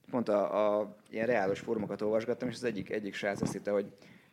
[0.10, 3.92] pont a, a ilyen reálos fórumokat olvasgattam, és az egyik, egyik srác azt hitte, hogy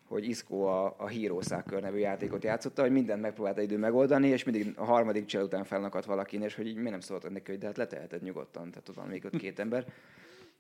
[0.09, 4.45] hogy Isco a, a Hero Soccer nevű játékot játszotta, hogy mindent megpróbálta idő megoldani, és
[4.45, 7.61] mindig a harmadik csel után felnakadt valakin, és hogy így miért nem szóltak neki, hogy
[7.61, 9.87] de hát leteheted nyugodtan, tehát ott van még ott két ember.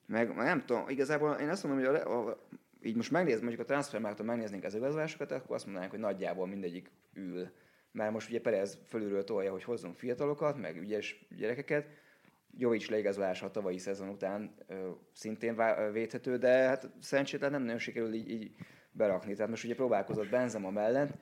[0.07, 2.39] Meg nem tudom, igazából én azt mondom, hogy a, a,
[2.83, 6.91] így most megnéz, mondjuk a transfermárton megnéznénk az igazolásokat, akkor azt mondanánk, hogy nagyjából mindegyik
[7.15, 7.49] ül.
[7.93, 11.87] Mert most ugye Perez fölülről tolja, hogy hozzunk fiatalokat, meg ügyes gyerekeket.
[12.59, 17.79] Jovic leigazolása a tavalyi szezon után ö, szintén vá- védhető, de hát szerencsétlen nem nagyon
[17.79, 18.55] sikerül így, így
[18.93, 19.35] berakni.
[19.35, 21.19] Tehát most ugye próbálkozott Benzema mellett,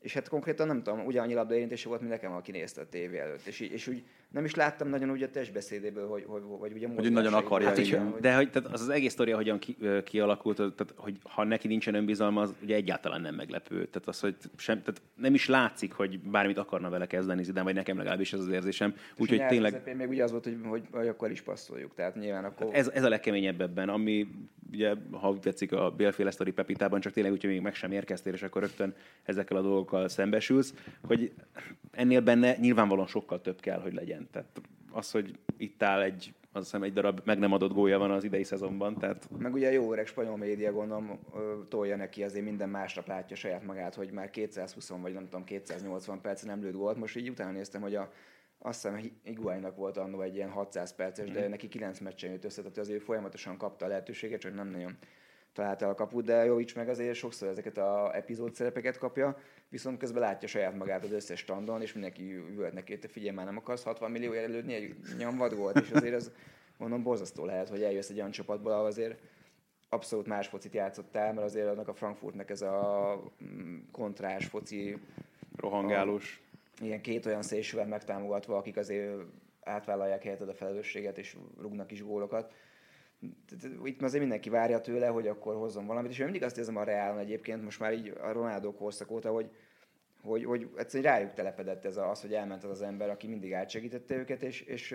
[0.00, 3.18] és hát konkrétan nem tudom, ugyanannyi labda érintése volt, mint nekem, aki nézte a tévé
[3.18, 3.46] előtt.
[3.46, 6.88] És, így, és úgy nem is láttam nagyon úgy a testbeszédéből, hogy, hogy vagy ugye
[6.88, 8.10] Hogy nagyon akarja, Hát, igen.
[8.10, 11.68] hogy, de hogy, tehát az az egész sztoria hogyan ki, kialakult, tehát, hogy ha neki
[11.68, 13.74] nincsen önbizalma, az ugye egyáltalán nem meglepő.
[13.74, 17.74] Tehát az, hogy sem, tehát nem is látszik, hogy bármit akarna vele kezdeni Zidane, vagy
[17.74, 18.94] nekem legalábbis ez az érzésem.
[19.16, 21.94] Úgyhogy tényleg még ugye az volt, hogy, hogy, hogy akkor is passzoljuk.
[21.94, 22.68] Tehát nyilván akkor...
[22.72, 24.26] ez, ez a legkeményebb ebben, ami
[24.72, 27.92] ugye, ha úgy tetszik a Bélféle sztori Pepitában, csak tényleg úgy, hogy még meg sem
[27.92, 30.74] érkeztél, és akkor rögtön ezekkel a dolgokkal szembesülsz,
[31.06, 31.32] hogy
[31.90, 34.21] ennél benne nyilvánvalóan sokkal több kell, hogy legyen.
[34.30, 38.10] Tehát az, hogy itt áll egy, azt hiszem egy darab meg nem adott gólya van
[38.10, 41.18] az idei szezonban, tehát Meg ugye jó öreg spanyol média gondolom
[41.68, 46.20] tolja neki azért minden másnap látja saját magát, hogy már 220 vagy nem tudom 280
[46.20, 46.96] perc nem lőtt gólt.
[46.96, 48.12] Most így utána néztem, hogy a,
[48.58, 52.62] azt hiszem Iguainak volt annó egy ilyen 600 perces, de neki 9 meccsen jött össze,
[52.62, 54.96] tehát azért folyamatosan kapta a lehetőséget, csak nem nagyon
[55.52, 59.36] találta a kaput, de Jovic meg azért sokszor ezeket a epizód szerepeket kapja,
[59.72, 63.44] viszont közben látja saját magát az összes standon, és mindenki üvölt neki, hogy figyelj már,
[63.44, 66.30] nem akarsz 60 millió előadni egy nyomvad volt, és azért ez
[66.76, 69.20] mondom borzasztó lehet, hogy eljössz egy olyan csapatból, ahol azért
[69.88, 74.98] abszolút más focit játszottál, mert azért annak a Frankfurtnak ez a mm, kontrás foci,
[75.56, 76.42] rohangálós.
[76.80, 79.20] ilyen két olyan szélsővel megtámogatva, akik azért
[79.60, 82.52] átvállalják helyetted a felelősséget, és rúgnak is gólokat.
[83.84, 86.84] Itt azért mindenki várja tőle, hogy akkor hozzon valamit, és én mindig azt érzem a
[86.84, 89.50] Reálon egyébként, most már így a Ronaldo korszak óta, hogy,
[90.22, 94.16] hogy, hogy egyszerűen rájuk telepedett ez az, hogy elment az az ember, aki mindig átsegítette
[94.16, 94.94] őket, és, és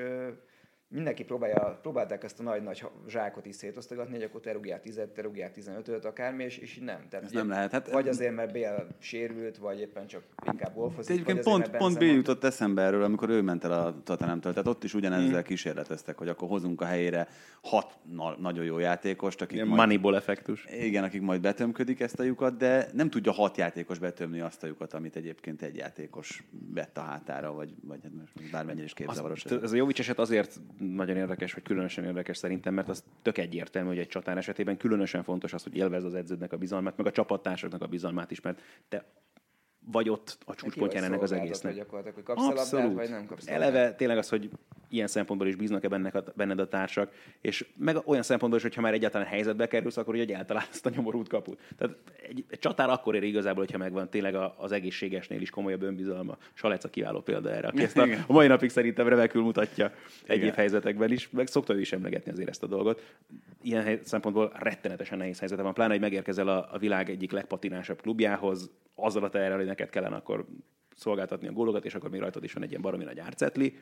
[0.90, 5.22] mindenki próbálja, próbálták ezt a nagy-nagy zsákot is szétosztogatni, hogy akkor te rúgjál 10 te
[5.22, 7.06] rúgjál 15-öt, akármi, és, és így nem.
[7.10, 7.72] Tehát Ez ugye nem lehet.
[7.72, 11.94] Hát- vagy azért, mert Bél sérült, vagy éppen csak inkább golfozik, egyébként azért, pont, pont
[11.94, 14.52] B Benzema- jutott eszembe erről, amikor ő ment el a Tottenhamtől.
[14.52, 17.28] Tehát ott is ugyanezzel kísérleteztek, hogy akkor hozunk a helyére
[17.62, 20.66] hat na- nagyon jó játékost, akik Ilyen majd, Moneyball effektus.
[20.66, 24.68] igen, akik majd betömködik ezt a lyukat, de nem tudja hat játékos betömni azt a
[24.68, 29.46] lyukat, amit egyébként egy játékos vett a hátára, vagy, vagy hát most bármennyire is képzavaros.
[29.46, 33.38] Az, ez a Jovic eset azért nagyon érdekes, vagy különösen érdekes szerintem, mert az tök
[33.38, 37.06] egyértelmű, hogy egy csatár esetében különösen fontos az, hogy élvezd az edződnek a bizalmát, meg
[37.06, 39.06] a csapattársaknak a bizalmát is, mert te
[39.92, 41.76] vagy ott a csúcspontján ennek az egésznek.
[41.76, 43.72] Gyakorlatilag, hogy kapsz a labdát, vagy nem kapsz a labdát.
[43.72, 44.50] Eleve tényleg az, hogy
[44.90, 48.76] ilyen szempontból is bíznak-e benned a, benned a társak, és meg olyan szempontból is, hogy
[48.76, 51.60] ha már egyáltalán helyzetbe kerülsz, akkor ugye eltalálsz ezt a nyomorult kaput.
[51.78, 51.96] Tehát
[52.28, 56.38] egy, egy csatár akkor ér igazából, hogyha megvan tényleg a, az egészségesnél is komolyabb önbizalma.
[56.54, 59.92] Salec a kiváló példa erre, aki ezt a, a mai napig szerintem remekül mutatja
[60.26, 60.56] egyéb Igen.
[60.56, 63.16] helyzetekben is, meg szokta ő is emlegetni azért ezt a dolgot.
[63.62, 68.72] Ilyen szempontból rettenetesen nehéz helyzete van, pláne, hogy megérkezel a, a világ egyik legpatinásabb klubjához,
[69.00, 70.46] azzal a teherrel, hogy neked kellene akkor
[70.96, 73.80] szolgáltatni a gólokat, és akkor még rajtad is van egy ilyen baromi nagy árcetli.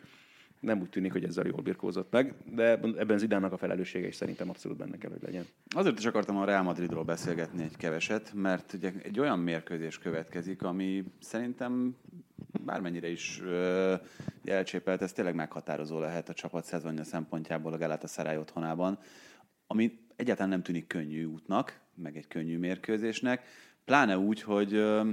[0.60, 4.50] Nem úgy tűnik, hogy ezzel jól birkózott meg, de ebben Zidánnak a felelőssége is szerintem
[4.50, 5.46] abszolút benne kell, hogy legyen.
[5.76, 10.62] Azért is akartam a Real Madridról beszélgetni egy keveset, mert ugye egy olyan mérkőzés következik,
[10.62, 11.96] ami szerintem
[12.66, 13.94] bármennyire is ö,
[14.44, 19.00] elcsépelt, ez tényleg meghatározó lehet a csapat szezonja szempontjából a Galatasaray otthonában,
[19.68, 23.44] ami egyáltalán nem tűnik könnyű útnak, meg egy könnyű mérkőzésnek,
[23.86, 25.12] pláne úgy, hogy ö,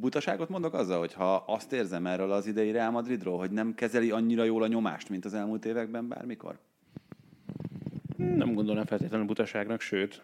[0.00, 4.10] butaságot mondok azzal, hogy ha azt érzem erről az idei Real Madridról, hogy nem kezeli
[4.10, 6.58] annyira jól a nyomást, mint az elmúlt években bármikor?
[8.16, 10.22] Nem gondolom feltétlenül butaságnak, sőt,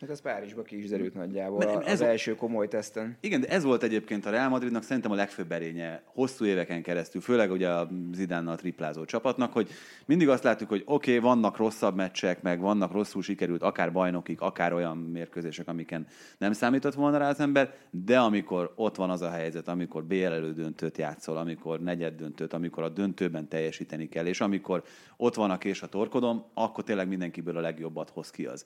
[0.00, 3.16] Hát ez Párizsba ki is derült nagyjából Mert ez az első komoly teszten.
[3.20, 7.20] Igen, de ez volt egyébként a Real Madridnak szerintem a legfőbb erénye hosszú éveken keresztül,
[7.20, 9.68] főleg ugye a Zidánnal triplázó csapatnak, hogy
[10.06, 14.40] mindig azt látjuk, hogy oké, okay, vannak rosszabb meccsek, meg vannak rosszul sikerült, akár bajnokik,
[14.40, 16.06] akár olyan mérkőzések, amiken
[16.38, 20.24] nem számított volna rá az ember, de amikor ott van az a helyzet, amikor BL
[20.24, 24.82] elődöntőt játszol, amikor negyed döntőt, amikor a döntőben teljesíteni kell, és amikor
[25.16, 28.64] ott van a kés a torkodom, akkor tényleg mindenkiből a legjobbat hoz ki az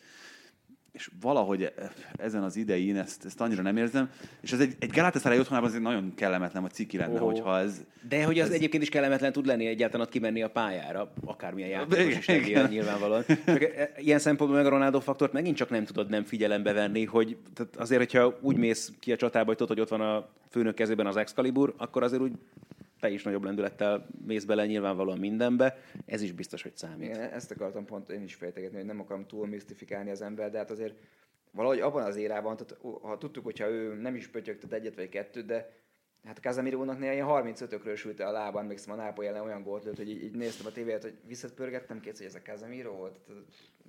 [0.99, 1.73] és valahogy
[2.17, 5.83] ezen az idején ezt, ezt annyira nem érzem, és ez egy, egy Galatasaray otthonában azért
[5.83, 7.27] nagyon kellemetlen, vagy ciki lenne, Ó.
[7.27, 7.85] hogyha ez...
[8.09, 12.29] De hogy az egyébként is kellemetlen tud lenni egyáltalán ott kimenni a pályára, akármilyen játékos
[12.29, 12.69] Igen, is igen.
[12.69, 13.25] nyilvánvalóan.
[13.47, 17.05] Csak e- ilyen szempontból meg a Ronaldo faktort megint csak nem tudod nem figyelembe venni,
[17.05, 20.29] hogy tehát azért, hogyha úgy mész ki a csatába, hogy tudod, hogy ott van a
[20.51, 22.33] főnök kezében az Excalibur, akkor azért úgy
[23.01, 25.77] te is nagyobb lendülettel mész bele nyilvánvalóan mindenbe.
[26.07, 27.09] Ez is biztos, hogy számít.
[27.09, 30.59] Igen, ezt akartam pont én is fejtegetni, hogy nem akarom túl misztifikálni az ember, de
[30.59, 30.95] hát azért
[31.51, 35.47] valahogy abban az érában, tehát ha tudtuk, hogyha ő nem is pötyögtet egyet vagy kettőt,
[35.47, 35.71] de
[36.25, 39.97] hát Casemirónak néha ilyen 35-ökről sült a lábán, még a Nápoly ellen olyan gólt lőtt,
[39.97, 43.19] hogy így, így néztem a tévét, hogy visszatpörgettem kétszer, hogy ez a Casemiro volt,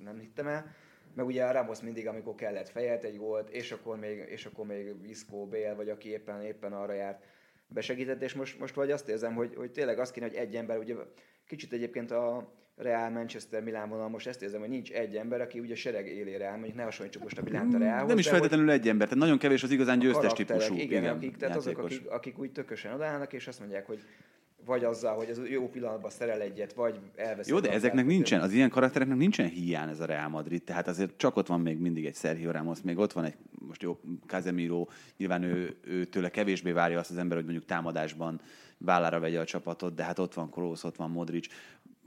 [0.04, 0.76] nem hittem el.
[1.14, 4.66] Meg ugye a Ramos mindig, amikor kellett fejelt egy gólt, és akkor még, és akkor
[4.66, 7.24] még Isco, Bél, vagy aki éppen, éppen arra járt,
[7.70, 10.78] besegített, és most, most vagy azt érzem, hogy, hogy tényleg azt kéne, hogy egy ember,
[10.78, 10.96] ugye
[11.48, 15.60] kicsit egyébként a Real Manchester Milán vonal, most ezt érzem, hogy nincs egy ember, aki
[15.60, 18.08] ugye sereg élére áll, mondjuk ne hasonlítsuk most a Milánt a Realhoz.
[18.08, 21.38] Nem is feltétlenül egy ember, tehát nagyon kevés az igazán győztes típusú igen, igen, akik,
[21.38, 24.00] tehát azok, akik, akik úgy tökösen odaállnak, és azt mondják, hogy
[24.66, 27.52] vagy azzal, hogy az jó pillanatban szerel egyet, vagy elveszi.
[27.52, 31.18] Jó, de ezeknek nincsen, az ilyen karaktereknek nincsen hiány ez a Real Madrid, tehát azért
[31.18, 33.36] csak ott van még mindig egy Sergio Ramos, még ott van egy,
[33.70, 38.42] most jó, Casemiro, nyilván ő, ő tőle kevésbé várja azt az ember, hogy mondjuk támadásban
[38.78, 41.48] vállára vegye a csapatot, de hát ott van Kroos, ott van Modric,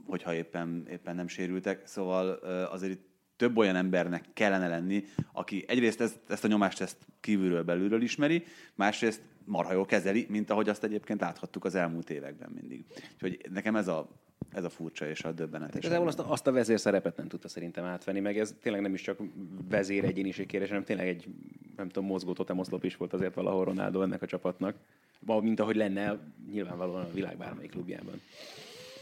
[0.05, 2.29] hogyha éppen, éppen nem sérültek, szóval
[2.71, 7.63] azért itt több olyan embernek kellene lenni, aki egyrészt ezt, ezt a nyomást ezt kívülről
[7.63, 8.43] belülről ismeri,
[8.75, 12.85] másrészt marha jól kezeli, mint ahogy azt egyébként láthattuk az elmúlt években mindig.
[13.13, 14.09] Úgyhogy nekem ez a,
[14.51, 15.83] ez a furcsa és a döbbenetes.
[15.83, 19.01] Igazából azt azt a vezér szerepet nem tudta szerintem átvenni, meg ez tényleg nem is
[19.01, 19.19] csak
[19.69, 21.27] vezér egyéniség kérdés, hanem tényleg egy,
[21.77, 24.75] nem tudom, mozgó totemoszlop is volt azért valahol Ronaldo ennek a csapatnak.
[25.41, 26.17] Mint ahogy lenne
[26.51, 28.21] nyilvánvalóan a világ bármelyik klubjában.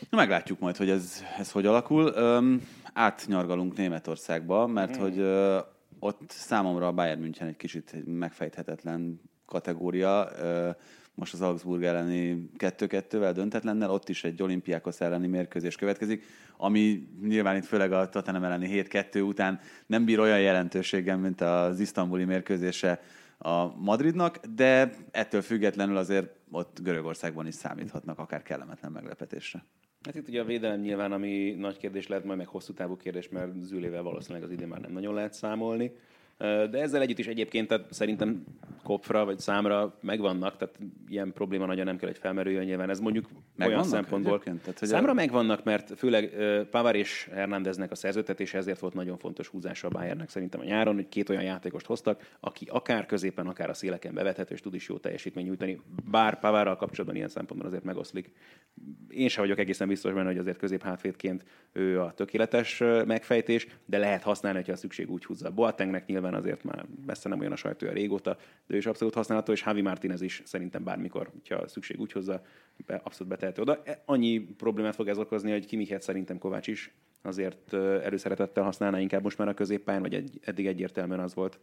[0.10, 2.12] Na, meglátjuk majd, hogy ez, ez hogy alakul.
[2.16, 5.60] Öm, átnyargalunk Németországba, mert hogy ö,
[6.00, 10.32] ott számomra a Bayern München egy kicsit megfejthetetlen kategória.
[10.40, 10.70] Ö,
[11.16, 16.24] most az Augsburg elleni 2-2-vel döntetlennel, ott is egy olimpiákos elleni mérkőzés következik,
[16.58, 21.80] ami nyilván itt főleg a Tottenham elleni 7-2 után nem bír olyan jelentőséggel, mint az
[21.80, 23.02] isztambuli mérkőzése
[23.38, 29.66] a Madridnak, de ettől függetlenül azért ott Görögországban is számíthatnak akár kellemetlen meglepetésre.
[30.02, 33.30] Hát itt ugye a védelem nyilván, ami nagy kérdés lehet, majd meg hosszú távú kérdés,
[33.30, 35.92] mert Zülével valószínűleg az idén már nem nagyon lehet számolni.
[36.42, 38.44] De ezzel együtt is egyébként tehát szerintem
[38.84, 42.90] kopfra vagy számra megvannak, tehát ilyen probléma nagyon nem kell, hogy felmerüljön nyilván.
[42.90, 43.26] Ez mondjuk
[43.56, 44.40] Megvannak olyan szempontból.
[44.40, 46.34] Tehát, hogy számra a- megvannak, mert főleg
[46.72, 50.96] Pavar és Hernándeznek a szerződtetése ezért volt nagyon fontos húzása a Bayernnek szerintem a nyáron,
[50.96, 54.88] hogy két olyan játékost hoztak, aki akár középen, akár a széleken bevethető, és tud is
[54.88, 55.82] jó teljesítmény nyújtani.
[56.12, 58.32] Bár Pavárral kapcsolatban ilyen szempontból azért megoszlik.
[59.10, 63.98] Én sem vagyok egészen biztos benne, hogy azért közép hátvédként ő a tökéletes megfejtés, de
[63.98, 65.52] lehet használni, hogyha a szükség úgy húzza.
[65.52, 69.52] Boatengnek nyilván azért már messze nem olyan a sajtója régóta, de ő is abszolút használható,
[69.52, 72.42] és Javi Martinez is szerintem bármikor, hogyha szükség úgy hozza,
[72.86, 73.82] be, abszolút betehető oda.
[73.84, 79.24] E- Annyi problémát fog ez okozni, hogy Kimichet szerintem Kovács is azért előszeretettel használná inkább
[79.24, 81.60] most már a középpályán, vagy egy, eddig egyértelműen az volt.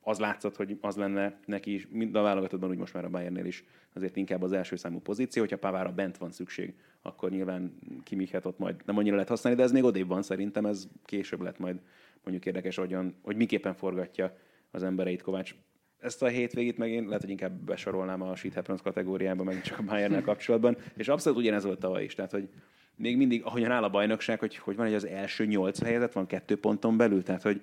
[0.00, 3.44] Az látszott, hogy az lenne neki is, mind a válogatottban, úgy most már a Bayernnél
[3.44, 5.42] is azért inkább az első számú pozíció.
[5.42, 9.64] Hogyha Pavára bent van szükség, akkor nyilván Kimichet ott majd nem annyira lehet használni, de
[9.64, 11.80] ez még odébb van szerintem, ez később lett majd
[12.26, 14.36] mondjuk érdekes, hogyan, hogy miképpen forgatja
[14.70, 15.54] az embereit Kovács.
[15.98, 19.78] Ezt a hétvégét meg én lehet, hogy inkább besorolnám a Shit Happens kategóriába, meg csak
[19.78, 20.76] a Bayernnel kapcsolatban.
[20.96, 22.14] És abszolút ugyanez volt tavaly is.
[22.14, 22.48] Tehát, hogy
[22.96, 26.26] még mindig, ahogyan áll a bajnokság, hogy, hogy van egy az első nyolc helyzet, van
[26.26, 27.60] kettő ponton belül, tehát hogy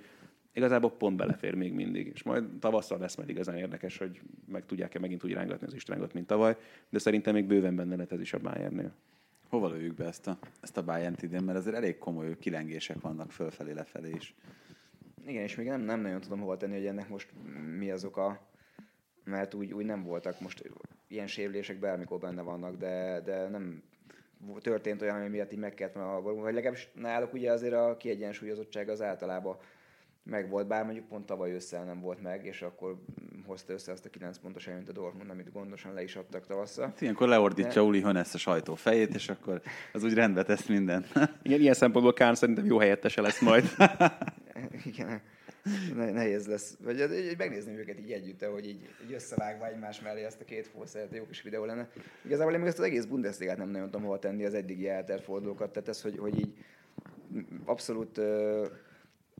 [0.53, 2.11] igazából pont belefér még mindig.
[2.13, 6.13] És majd tavasszal lesz majd igazán érdekes, hogy meg tudják-e megint úgy rángatni az Istvángot,
[6.13, 6.55] mint tavaly,
[6.89, 8.93] de szerintem még bőven benne lehet ez is a Bayernnél.
[9.53, 13.31] Hova lőjük be ezt a, ezt a Bayern idén, mert azért elég komoly kilengések vannak
[13.31, 14.35] fölfelé, lefelé is.
[15.25, 17.29] Igen, és még nem, nem nagyon tudom hova tenni, hogy ennek most
[17.77, 18.47] mi az oka,
[19.23, 20.71] mert úgy, úgy nem voltak most
[21.07, 23.83] ilyen sérülések bármikor benne vannak, de, de nem
[24.61, 28.89] történt olyan, ami miatt így meg kellett volna vagy legalábbis náluk ugye azért a kiegyensúlyozottság
[28.89, 29.57] az általában
[30.23, 32.95] meg volt, bár mondjuk pont tavaly ősszel nem volt meg, és akkor
[33.45, 36.85] hozta össze azt a 9 pontos előnyt a Dortmund, amit gondosan le is adtak tavasszal.
[36.85, 39.61] Hát Ilyenkor leordítja Uli Hönes a sajtó fejét, és akkor
[39.93, 41.07] az úgy rendbe tesz mindent.
[41.43, 43.63] Igen, ilyen szempontból Kán szerintem jó helyettese lesz majd.
[44.85, 45.21] Igen,
[45.95, 46.77] ne, nehéz lesz.
[46.79, 50.67] Vagy így megnézni őket így együtt, hogy így, így összevágva egymás mellé ezt a két
[50.67, 51.89] fószert, jó kis videó lenne.
[52.25, 55.23] Igazából én még ezt az egész Bundesligát nem nagyon tudom hova tenni az eddigi eltert
[55.23, 56.53] fordulókat, tehát ez, hogy, hogy így
[57.65, 58.21] abszolút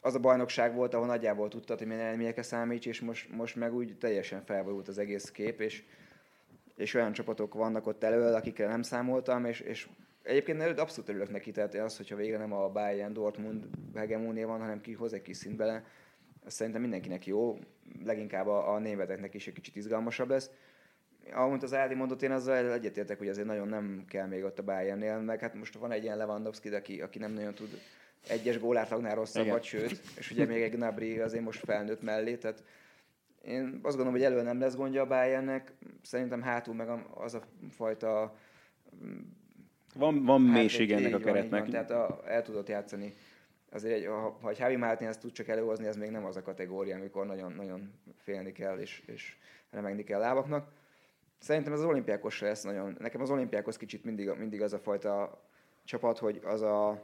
[0.06, 3.74] az a bajnokság volt, ahol nagyjából tudtad, hogy milyen eredményekre számíts, és most, most meg
[3.74, 5.84] úgy teljesen felborult az egész kép, és,
[6.76, 9.88] és olyan csapatok vannak ott elől, akikre nem számoltam, és, és
[10.24, 14.60] egyébként előtt abszolút örülök neki, tehát az, hogyha végre nem a Bayern Dortmund hegemónia van,
[14.60, 15.84] hanem ki hoz egy kis szint bele,
[16.46, 17.58] szerintem mindenkinek jó,
[18.04, 20.50] leginkább a, a németeknek is egy kicsit izgalmasabb lesz.
[21.32, 24.64] Ahogy az Ádi mondott, én azzal egyetértek, hogy azért nagyon nem kell még ott a
[24.64, 27.80] Bayernnél, meg hát most van egy ilyen Lewandowski, aki, aki nem nagyon tud
[28.28, 32.64] egyes gólátlagnál rosszabbat, sőt, és ugye még egy Gnabry azért most felnőtt mellé, tehát
[33.42, 37.42] én azt gondolom, hogy elő nem lesz gondja a Bayernnek, szerintem hátul meg az a
[37.70, 38.36] fajta
[39.96, 41.70] Van, van Hát, mélység ennek a így van, keretnek.
[41.70, 43.14] Tehát a, el tudott játszani.
[43.72, 46.36] Azért, egy, ha, ha egy Javi Martin ezt tud csak előhozni, ez még nem az
[46.36, 49.36] a kategória, amikor nagyon, nagyon félni kell és, és
[49.70, 50.72] remegni kell lábaknak.
[51.44, 52.96] Szerintem ez az olimpiákos lesz nagyon.
[53.00, 55.42] Nekem az olimpiákos kicsit mindig, mindig az a fajta
[55.84, 57.04] csapat, hogy az a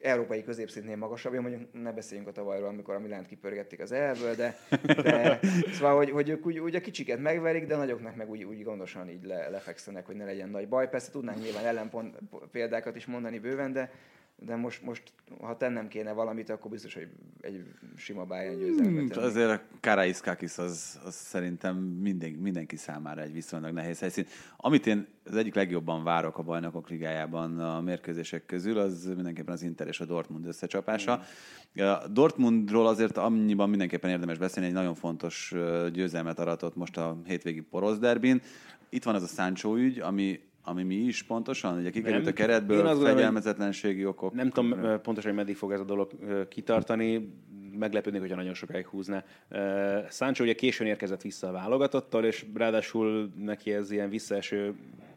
[0.00, 4.34] európai középszintnél magasabb, Jó, mondjuk ne beszéljünk a tavalyról, amikor a Milánt kipörgették az elből,
[4.34, 5.38] de, de
[5.74, 9.08] szóval, hogy, hogy ők úgy, úgy, a kicsiket megverik, de nagyoknak meg úgy, úgy gondosan
[9.08, 10.88] így le, lefekszenek, hogy ne legyen nagy baj.
[10.88, 12.18] Persze tudnánk nyilván ellenpont
[12.50, 13.90] példákat is mondani bőven, de,
[14.44, 15.02] de most, most
[15.40, 17.08] ha tennem kéne valamit, akkor biztos, hogy
[17.40, 17.64] egy
[17.96, 23.72] sima Bayern győzelmet Hmm, azért a Karaiskakis az, az szerintem minden, mindenki számára egy viszonylag
[23.72, 24.26] nehéz helyszín.
[24.56, 29.62] Amit én az egyik legjobban várok a bajnokok ligájában a mérkőzések közül, az mindenképpen az
[29.62, 31.22] Inter és a Dortmund összecsapása.
[31.74, 35.54] A Dortmundról azért annyiban mindenképpen érdemes beszélni, egy nagyon fontos
[35.92, 38.42] győzelmet aratott most a hétvégi porosz derbin.
[38.88, 42.32] Itt van az a Sancho ügy, ami, ami mi is pontosan, ugye kikerült Nem.
[42.32, 44.34] a keretből, Én fegyelmezetlenségi okok.
[44.34, 46.10] Nem tudom pontosan, hogy meddig fog ez a dolog
[46.48, 47.34] kitartani.
[47.78, 49.22] Meglepődnék, hogyha nagyon sokáig húzna.
[49.48, 54.74] Ö, Sancho ugye későn érkezett vissza a válogatottal, és ráadásul neki ez ilyen visszaeső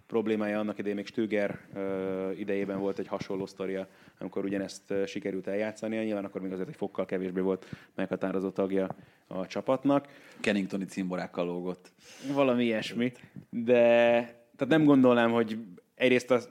[0.07, 3.87] problémája annak idején még Stöger ö, idejében volt egy hasonló sztoria,
[4.19, 6.03] amikor ugyanezt ö, sikerült eljátszania.
[6.03, 7.65] Nyilván akkor még azért egy fokkal kevésbé volt
[7.95, 8.87] meghatározó tagja
[9.27, 10.07] a csapatnak.
[10.39, 11.91] Kenningtoni cimborákkal lógott.
[12.33, 13.11] Valami ilyesmi.
[13.49, 15.57] De tehát nem gondolnám, hogy
[15.95, 16.49] egyrészt az,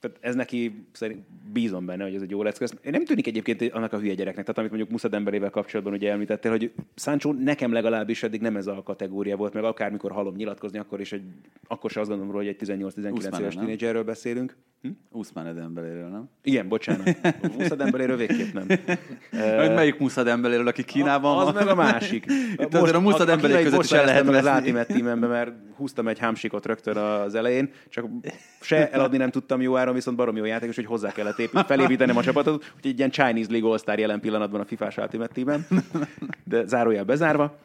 [0.00, 2.44] tehát ez neki szerint bízom benne, hogy ez egy jó.
[2.44, 6.10] Ez Nem tűnik egyébként annak a hülye gyereknek, tehát amit mondjuk Musa Dembélével kapcsolatban ugye
[6.10, 10.78] említettél, hogy Sancho nekem legalábbis eddig nem ez a kategória volt, meg akármikor hallom nyilatkozni,
[10.78, 11.22] akkor is egy,
[11.66, 14.56] akkor se azt gondolom róla, hogy egy 18-19 Usmane, éves tínédzserről beszélünk.
[14.84, 14.90] Hm?
[15.10, 16.28] Usman Edembeléről, nem?
[16.42, 17.16] Igen, bocsánat.
[17.58, 18.66] Musa Dembéléről végképp nem.
[19.58, 21.54] Hogy melyik Musa Dembéléről, aki Kínában az van?
[21.54, 22.24] meg a másik.
[22.56, 24.50] Itt azért a Musa Dembélé között is el lehet az veszni.
[24.50, 28.06] Ultimate Teamembe, mert húztam egy hámsikot rögtön az elején, csak
[28.60, 32.16] se eladni nem tudtam jó áron, viszont barom jó játékos, hogy hozzá kellett épít, felépítenem
[32.16, 35.58] a csapatot, úgyhogy egy ilyen Chinese League All-Star jelen pillanatban a FIFA-s Ultimate
[36.44, 37.58] de zárójel bezárva.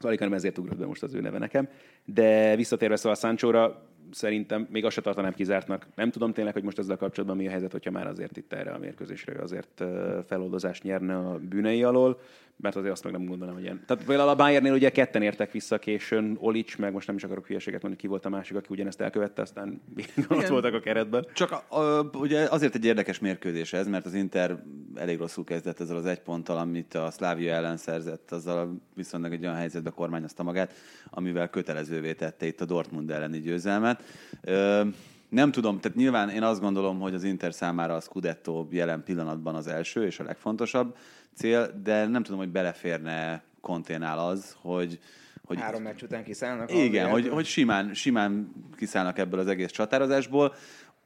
[0.00, 1.68] Alig, hanem ezért ugrott be most az ő neve nekem.
[2.04, 3.82] De visszatérve szóval Sanchóra,
[4.12, 5.86] szerintem még azt se tartanám kizártnak.
[5.94, 8.70] Nem tudom tényleg, hogy most ezzel kapcsolatban mi a helyzet, hogyha már azért itt erre
[8.70, 9.84] a mérkőzésre azért
[10.26, 12.20] feloldozást nyerne a bűnei alól,
[12.56, 13.82] mert azért azt meg nem gondolom, hogy ilyen.
[13.86, 17.46] Tehát például a Bayernnél ugye ketten értek vissza későn, Olic, meg most nem is akarok
[17.46, 21.26] hülyeséget mondani, ki volt a másik, aki ugyanezt elkövette, aztán még ott voltak a keretben.
[21.32, 24.62] Csak a, a, ugye azért egy érdekes mérkőzés ez, mert az Inter
[24.94, 29.42] elég rosszul kezdett ezzel az egy ponttal, amit a Szlávia ellen szerzett, azzal viszonylag egy
[29.42, 30.72] olyan helyzetbe kormányozta magát,
[31.10, 34.01] amivel kötelezővé tette itt a Dortmund elleni győzelmet.
[34.40, 34.82] Ö,
[35.28, 39.54] nem tudom, tehát nyilván én azt gondolom, hogy az Inter számára a Scudetto jelen pillanatban
[39.54, 40.96] az első és a legfontosabb
[41.34, 44.98] cél, de nem tudom, hogy beleférne Conténál az, hogy,
[45.44, 46.70] hogy Három meccs után kiszállnak.
[46.70, 50.54] a igen, hogy, hogy simán, simán kiszállnak ebből az egész csatározásból.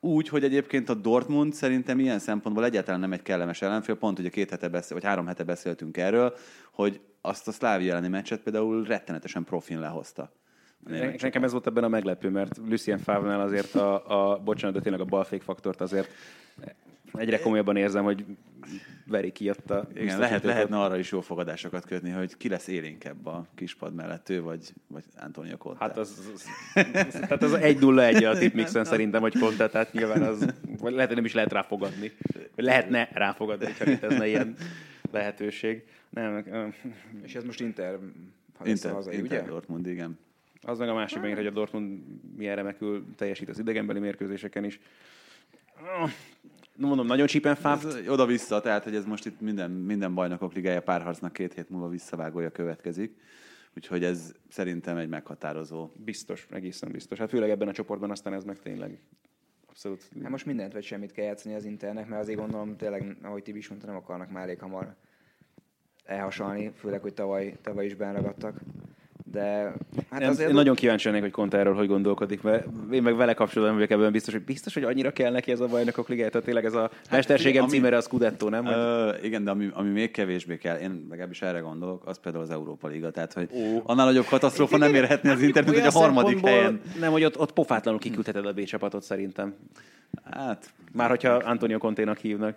[0.00, 4.28] Úgy, hogy egyébként a Dortmund szerintem ilyen szempontból egyáltalán nem egy kellemes ellenfél, pont ugye
[4.28, 6.34] két hete beszél, vagy három hete beszéltünk erről,
[6.70, 10.32] hogy azt a Szlávia elleni meccset például rettenetesen profin lehozta.
[11.20, 15.00] Nekem ez volt ebben a meglepő, mert Lucien Favre-nál azért a, a, bocsánat, de tényleg
[15.00, 16.08] a balfék faktort azért
[17.12, 18.24] egyre komolyabban érzem, hogy
[19.06, 22.66] veri ki ott a Igen, lehet, lehetne arra is jó fogadásokat kötni, hogy ki lesz
[22.66, 25.84] élénkebb a kispad mellett, ő vagy, vagy Antonio Conte.
[25.84, 29.92] Hát az, az, az, tehát az egy nulla egy a tipmixen szerintem, hogy Conte, tehát
[29.92, 32.12] nyilván az, vagy lehet, hogy nem is lehet ráfogadni.
[32.56, 34.56] Lehetne ráfogadni, hogyha létezne ilyen
[35.10, 35.82] lehetőség.
[36.10, 36.44] Nem,
[37.22, 37.98] És ez most Inter,
[38.58, 39.50] ha Inter, hazai, Inter ugye?
[39.50, 40.18] Dortmund, igen.
[40.66, 42.00] Az meg a másik megint, hogy a Dortmund
[42.36, 44.80] milyen remekül teljesít az idegenbeli mérkőzéseken is.
[46.76, 47.84] Nem mondom, nagyon csípen fáft.
[47.84, 51.88] Ez oda-vissza, tehát hogy ez most itt minden, minden bajnokok ligája párharcnak két hét múlva
[51.88, 53.20] visszavágója következik.
[53.76, 55.90] Úgyhogy ez szerintem egy meghatározó.
[56.04, 57.18] Biztos, egészen biztos.
[57.18, 59.00] Hát főleg ebben a csoportban aztán ez meg tényleg
[59.66, 60.08] abszolút.
[60.22, 63.58] Hát most mindent vagy semmit kell játszani az Internek, mert azért gondolom tényleg, ahogy Tibi
[63.58, 64.94] is mondta, nem akarnak már elég hamar
[66.04, 68.60] elhasalni, főleg, hogy tavaly, tavaly is benragadtak.
[69.32, 69.72] De
[70.10, 73.16] hát Nem, azért én nagyon kíváncsi lennék, hogy Conte erről hogy gondolkodik, mert én meg
[73.16, 76.30] vele kapcsolatban vagyok ebben biztos, hogy biztos, hogy annyira kell neki ez a bajnokok ligája,
[76.30, 78.66] tehát tényleg ez a mesterségem ami- címere a Scudetto, nem?
[78.66, 82.50] Ö, igen, de ami, ami még kevésbé kell, én legalábbis erre gondolok, az például az
[82.50, 83.10] Európa Liga.
[83.10, 83.82] Tehát, hogy Ó.
[83.84, 86.80] annál nagyobb katasztrófa nem érhetni az Inter, mint hogy a harmadik helyen.
[87.00, 89.54] Nem, hogy ott, ott pofátlanul kiküldheted a B csapatot szerintem.
[90.30, 92.56] Hát, Már hogyha Antonio Conténak hívnak.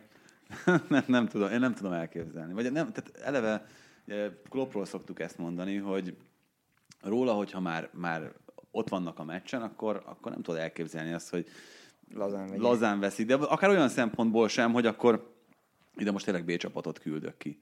[0.89, 2.53] nem, nem tudom, én nem tudom elképzelni.
[2.53, 3.65] Vagy nem, tehát eleve
[4.07, 6.15] ugye, Kloppról szoktuk ezt mondani, hogy
[7.01, 8.33] róla, hogyha már, már
[8.71, 11.47] ott vannak a meccsen, akkor, akkor nem tudod elképzelni azt, hogy
[12.13, 12.59] lazán megy.
[12.59, 15.33] lazán veszik, de akár olyan szempontból sem, hogy akkor
[15.97, 17.59] ide most tényleg B csapatot küldök ki.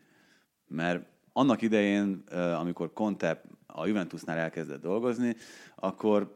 [0.67, 2.23] Mert annak idején,
[2.57, 5.35] amikor Conte a Juventusnál elkezdett dolgozni,
[5.75, 6.33] akkor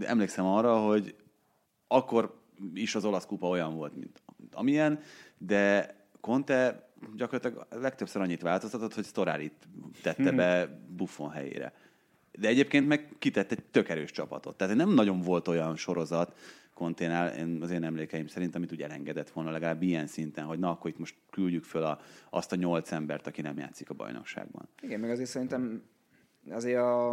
[0.00, 1.14] emlékszem arra, hogy
[1.86, 2.40] akkor
[2.74, 4.22] is az olasz kupa olyan volt, mint
[4.52, 5.00] amilyen,
[5.38, 9.68] de Conte gyakorlatilag legtöbbször annyit változtatott, hogy Storarit
[10.02, 11.72] tette be Buffon helyére.
[12.38, 14.56] De egyébként meg kitett egy tök erős csapatot.
[14.56, 16.34] Tehát nem nagyon volt olyan sorozat
[16.74, 20.70] Conténál, én az én emlékeim szerint, amit úgy elengedett volna legalább ilyen szinten, hogy na,
[20.70, 24.68] akkor itt most küldjük föl a, azt a nyolc embert, aki nem játszik a bajnokságban.
[24.80, 25.82] Igen, meg azért szerintem
[26.50, 27.12] azért a,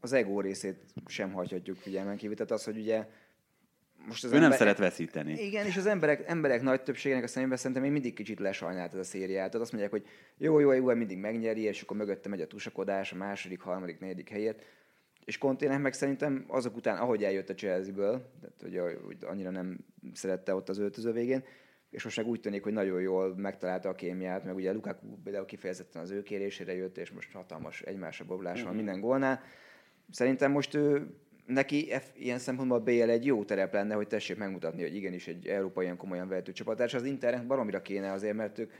[0.00, 2.36] az ego részét sem hagyhatjuk figyelmen kívül.
[2.36, 3.08] Tehát az, hogy ugye
[4.06, 5.32] most az Ő nem szeret veszíteni.
[5.32, 8.98] Igen, és az emberek, emberek nagy többségének a szemében szerintem még mindig kicsit lesajnált ez
[8.98, 9.46] a szériát.
[9.46, 13.12] Tehát azt mondják, hogy jó, jó, jó, mindig megnyeri, és akkor mögötte megy a tusakodás
[13.12, 14.62] a második, harmadik, negyedik helyért.
[15.24, 19.78] És Contének meg szerintem azok után, ahogy eljött a Chelsea-ből, tehát hogy, hogy annyira nem
[20.12, 21.44] szerette ott az öltöző végén,
[21.90, 25.44] és most meg úgy tűnik, hogy nagyon jól megtalálta a kémiát, meg ugye Lukaku például
[25.44, 29.42] kifejezetten az ő kérésére jött, és most hatalmas egymásra boblás van minden gólnál.
[30.10, 31.06] Szerintem most ő,
[31.46, 35.28] neki F, ilyen szempontból a BL egy jó terep lenne, hogy tessék megmutatni, hogy igenis
[35.28, 36.80] egy európai ilyen komolyan vehető csapat.
[36.80, 38.70] az Internet baromira kéne azért, mert ők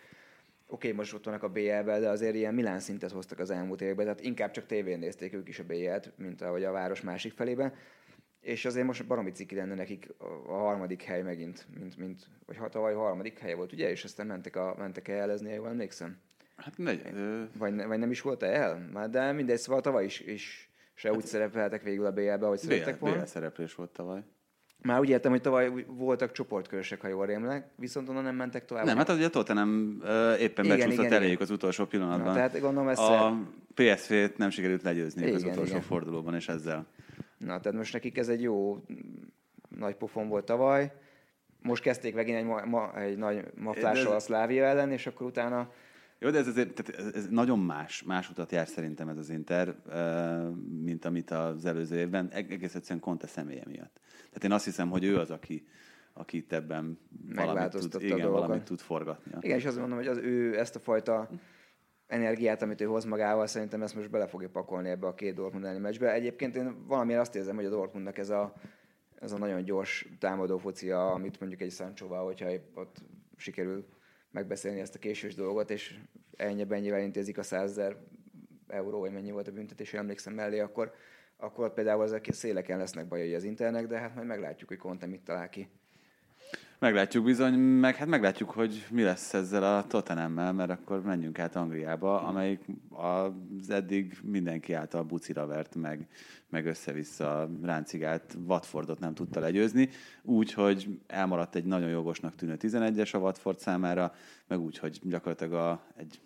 [0.66, 3.80] oké, okay, most ott vannak a BL-ben, de azért ilyen Milán szintet hoztak az elmúlt
[3.80, 7.32] években, tehát inkább csak tévén nézték ők is a BL-t, mint ahogy a város másik
[7.32, 7.74] felében.
[8.40, 10.08] És azért most baromi ciki lenne nekik
[10.46, 13.90] a harmadik hely megint, mint, mint vagy hat, tavaly harmadik hely volt, ugye?
[13.90, 16.18] És aztán mentek, a, mentek ellezni, jól emlékszem?
[16.56, 17.02] Hát megy.
[17.14, 17.42] Ö...
[17.58, 18.88] Vagy, vagy nem is volt el?
[18.92, 22.58] Már de mindegy, szóval tavaly is, is se hát, úgy szerepeltek végül a BL-be, ahogy
[22.58, 23.16] szerettek volna.
[23.16, 24.22] BL szereplés volt tavaly.
[24.84, 28.84] Már úgy értem, hogy tavaly voltak csoportkörösek, ha jól rémlek, viszont onnan nem mentek tovább.
[28.84, 32.26] Nem, hát az ugye Tottenham uh, éppen igen, becsúszott eléjük az utolsó pillanatban.
[32.26, 33.38] Na, tehát gondolom ezt a
[33.74, 35.80] PSV-t nem sikerült legyőzni igen, az utolsó igen.
[35.80, 36.86] fordulóban, és ezzel.
[37.38, 38.84] Na, tehát most nekik ez egy jó
[39.78, 40.92] nagy pofon volt tavaly.
[41.62, 45.70] Most kezdték megint egy, ma, ma, egy nagy maflással a Szlávia ellen, és akkor utána
[46.24, 49.76] jó, de ez, azért, tehát ez nagyon más, más utat jár szerintem ez az Inter,
[50.82, 54.00] mint amit az előző évben, egész egyszerűen Conte személye miatt.
[54.26, 55.66] Tehát én azt hiszem, hogy ő az, aki,
[56.12, 56.98] aki itt ebben
[57.34, 59.32] valamit tud, igen, valamit tud forgatni.
[59.40, 61.28] Igen, és azt mondom, hogy az ő ezt a fajta
[62.06, 65.64] energiát, amit ő hoz magával, szerintem ezt most bele fogja pakolni ebbe a két Dortmund
[65.64, 66.12] elleni meccsbe.
[66.12, 68.54] Egyébként én valamiért azt érzem, hogy a Dortmundnak ez a,
[69.20, 73.02] ez a nagyon gyors támadó focia, amit mondjuk egy Sanchoval, hogyha épp ott
[73.36, 73.86] sikerül
[74.34, 75.98] megbeszélni ezt a késős dolgot, és
[76.36, 77.80] ennyiben ennyivel intézik a 100
[78.66, 80.92] euró, vagy mennyi volt a büntetés, hogy emlékszem mellé, akkor,
[81.36, 85.24] akkor például ezek széleken lesznek bajai az internek, de hát majd meglátjuk, hogy Conte mit
[85.24, 85.68] talál ki.
[86.78, 91.56] Meglátjuk bizony, meg hát meglátjuk, hogy mi lesz ezzel a Tottenhammel, mert akkor menjünk át
[91.56, 92.60] Angliába, amelyik
[92.90, 96.08] az eddig mindenki által bucira vert, meg,
[96.48, 99.88] meg össze-vissza ráncigált Watfordot nem tudta legyőzni,
[100.22, 104.14] úgy, hogy elmaradt egy nagyon jogosnak tűnő 11-es a Watford számára,
[104.46, 106.20] meg úgy, hogy gyakorlatilag a, egy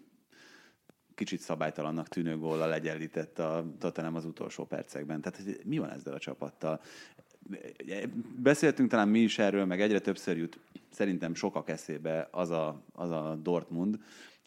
[1.19, 5.21] kicsit szabálytalannak tűnő góllal egyenlített a Tottenham az utolsó percekben.
[5.21, 6.81] Tehát hogy mi van ezzel a csapattal?
[8.37, 10.59] Beszéltünk talán mi is erről, meg egyre többször jut
[10.91, 13.99] szerintem sokak eszébe az a, az a Dortmund,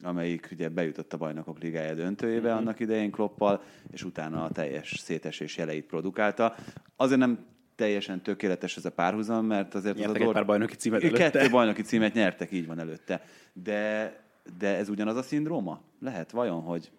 [0.02, 2.58] amelyik ugye bejutott a bajnokok ligája döntőjébe mm-hmm.
[2.58, 6.56] annak idején Kloppal, és utána a teljes szétesés jeleit produkálta.
[6.96, 7.46] Azért nem
[7.76, 10.36] teljesen tökéletes ez a párhuzam, mert azért nyertek az a Dort...
[10.36, 11.30] pár bajnoki címet előtte.
[11.30, 13.26] Kettő bajnoki címet nyertek, így van előtte.
[13.54, 14.16] De,
[14.58, 15.82] de ez ugyanaz a szindróma?
[16.00, 16.92] Lehet vajon, hogy,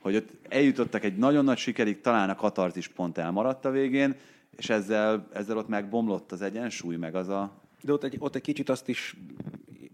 [0.00, 4.14] hogy ott eljutottak egy nagyon nagy sikerig, talán a katarzis pont elmaradt a végén,
[4.56, 7.52] és ezzel, ezzel ott megbomlott az egyensúly, meg az a...
[7.82, 9.16] De ott egy, ott egy kicsit azt is,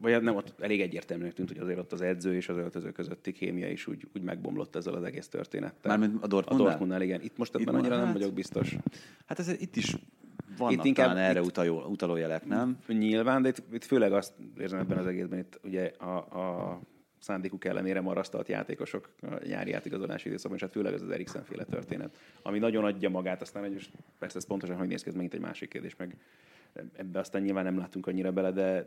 [0.00, 2.92] vagy hát nem, ott elég egyértelműnek tűnt, hogy azért ott az edző és az öltöző
[2.92, 5.96] közötti kémia is úgy, úgy megbomlott ezzel az egész történettel.
[5.96, 6.66] Mármint a Dortmundnál?
[6.66, 7.20] A Dortmundnál, igen.
[7.20, 8.76] Itt most ebben itt annyira hát, nem vagyok biztos.
[9.26, 9.96] Hát ez, itt is
[10.56, 12.78] vannak itt inkább, talán erre itt, utaló, jelek, nem?
[12.86, 16.80] Nyilván, de itt, itt főleg azt érzem ebben az egészben, itt ugye a, a
[17.20, 19.10] szándékuk ellenére marasztalt játékosok
[19.44, 23.42] nyári átigazolási időszakban, és hát főleg ez az Eriksen féle történet, ami nagyon adja magát,
[23.42, 26.16] aztán egy, persze ez pontosan, hogy néz ki, ez megint egy másik kérdés, meg
[26.96, 28.86] ebbe aztán nyilván nem látunk annyira bele, de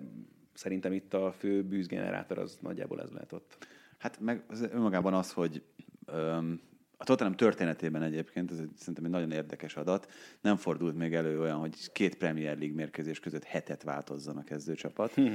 [0.54, 3.68] szerintem itt a fő bűzgenerátor az nagyjából ez lehet ott.
[3.98, 5.64] Hát meg az önmagában az, hogy
[6.06, 6.62] öm,
[6.98, 10.12] a Tottenham történetében egyébként, ez egy, szerintem egy nagyon érdekes adat,
[10.42, 15.14] nem fordult még elő olyan, hogy két Premier League mérkőzés között hetet változzon a kezdőcsapat.
[15.14, 15.34] Hm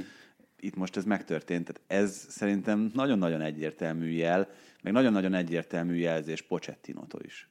[0.61, 1.65] itt most ez megtörtént.
[1.65, 4.49] Tehát ez szerintem nagyon-nagyon egyértelmű jel,
[4.83, 7.51] meg nagyon-nagyon egyértelmű jelzés Pochettinótól is.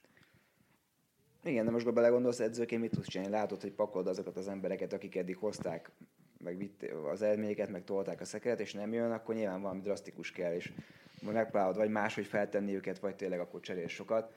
[1.44, 3.32] Igen, de most ha belegondolsz, edzőként mit tudsz csinálni?
[3.32, 5.90] Látod, hogy pakolod azokat az embereket, akik eddig hozták
[6.44, 10.32] meg vitt az eredményeket, meg tolták a szekeret, és nem jön, akkor nyilván valami drasztikus
[10.32, 10.72] kell, és
[11.20, 14.32] megpróbálod vagy máshogy feltenni őket, vagy tényleg akkor cserél sokat.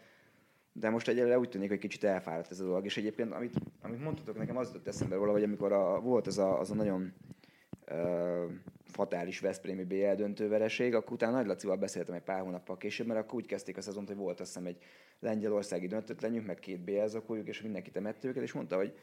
[0.74, 4.04] De most egyelőre úgy tűnik, hogy kicsit elfáradt ez a dolog, és egyébként, amit, amit
[4.04, 7.14] mondtatok nekem, az jutott eszembe valahogy, amikor a, volt az a, az a nagyon
[8.86, 13.36] fatális Veszprémi BL döntővereség, akkor utána Nagy Lacival beszéltem egy pár hónappal később, mert akkor
[13.36, 14.78] úgy kezdték a szezont, hogy volt azt hiszem egy
[15.20, 18.94] lengyelországi döntetlenjük, meg két BL zakójuk, és mindenki temett őket, és mondta, hogy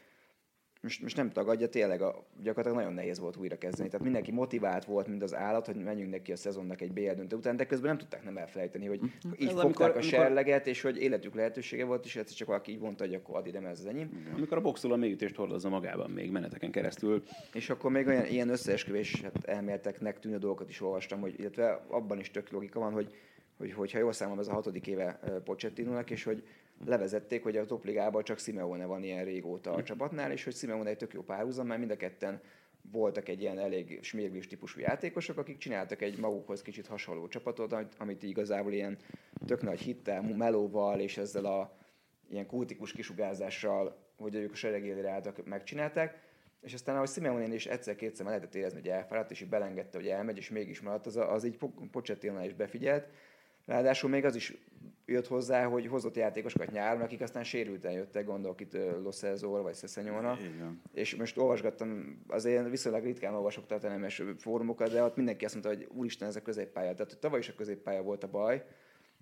[0.81, 3.89] most, most nem tagadja, tényleg a, gyakorlatilag nagyon nehéz volt újra kezdeni.
[3.89, 7.37] Tehát mindenki motivált volt, mint az állat, hogy menjünk neki a szezonnak egy BL döntő
[7.37, 9.33] után, de közben nem tudták nem elfelejteni, hogy mm-hmm.
[9.37, 12.73] így Ez fogták amikor, a serleget, és hogy életük lehetősége volt, és egyszer csak valaki
[12.73, 14.33] így mondta, hogy akkor adi, de ez az enyém.
[14.37, 17.23] Amikor a boxol a mélyütést hordozza magában még meneteken keresztül.
[17.53, 22.19] És akkor még olyan ilyen összeesküvés hát elméleteknek tűnő dolgokat is olvastam, hogy illetve abban
[22.19, 23.15] is tök logika van, hogy
[23.59, 26.43] hogy hogyha jól számolom, ez a hatodik éve Pochettinónak, és hogy
[26.87, 30.97] levezették, hogy a topligában csak Simeone van ilyen régóta a csapatnál, és hogy Simeone egy
[30.97, 32.41] tök jó párhuzam, mert mind a ketten
[32.91, 38.23] voltak egy ilyen elég smirglis típusú játékosok, akik csináltak egy magukhoz kicsit hasonló csapatot, amit-
[38.23, 38.99] igazából ilyen
[39.47, 41.77] tök nagy hittel, melóval és ezzel a
[42.31, 46.27] ilyen kultikus kisugárzással, hogy ők a seregélére álltak, megcsinálták.
[46.61, 50.37] És aztán, ahogy Simeone is egyszer-kétszer lehetett érezni, hogy elfáradt, és így belengedte, hogy elmegy,
[50.37, 53.09] és mégis maradt, az, az így Po- Pochettino is befigyelt.
[53.69, 54.55] Ráadásul még az is
[55.07, 59.63] jött hozzá, hogy hozott játékosokat nyáron, akik aztán sérülten jöttek, gondolok itt ö, Lo Celso-ra
[59.63, 59.75] vagy
[60.11, 60.25] van.
[60.93, 65.89] És most olvasgattam, azért viszonylag ritkán olvasok tartalmas fórumokat, de ott mindenki azt mondta, hogy
[65.95, 66.93] úristen, ez a középpálya.
[66.95, 68.65] Tehát hogy tavaly is a középpálya volt a baj,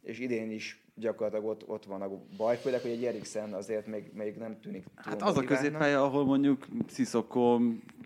[0.02, 4.10] és idén is gyakorlatilag ott, ott van a baj, főleg, hogy egy Eriksen azért még,
[4.14, 7.60] még nem tűnik túl Hát az a középpálya, ahol mondjuk Sziszokó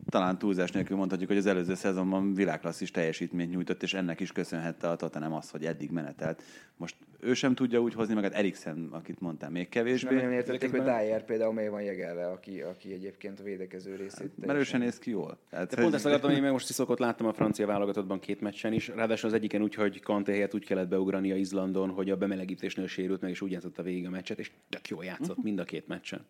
[0.08, 4.88] talán túlzás nélkül mondhatjuk, hogy az előző szezonban világklasszis teljesítményt nyújtott, és ennek is köszönhette
[4.88, 6.42] a Tottenham az, hogy eddig menetelt.
[6.76, 10.34] Most ő sem tudja úgy hozni, meg hát Eriksen, akit mondtál, még És nem kevésbé.
[10.34, 14.46] értették, hogy Dyer például miért van jegelve, aki, aki egyébként a védekező részét.
[14.46, 15.38] Mert ő sem néz ki jól.
[15.50, 18.72] Tehát, De pont ezt akartam, én meg most Sziszokot láttam a francia válogatottban két meccsen
[18.72, 22.16] is, ráadásul az egyiken úgy, hogy Kanté helyett úgy kellett beugrani a Izlandon, hogy a
[22.16, 25.64] bemelegítésnél sérült meg, és úgy játszotta végig a meccset, és tök jól játszott mind a
[25.64, 26.24] két meccsen.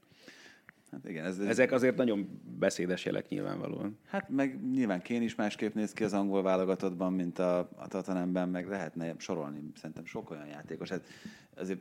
[0.92, 3.98] Hát igen, ez, ez, Ezek azért nagyon beszédes jelek nyilvánvalóan.
[4.06, 8.48] Hát meg nyilván Kén is másképp néz ki az angol válogatottban, mint a, a Tottenhamben,
[8.48, 10.88] meg lehetne sorolni szerintem sok olyan játékos.
[10.88, 11.02] Hát
[11.56, 11.78] azért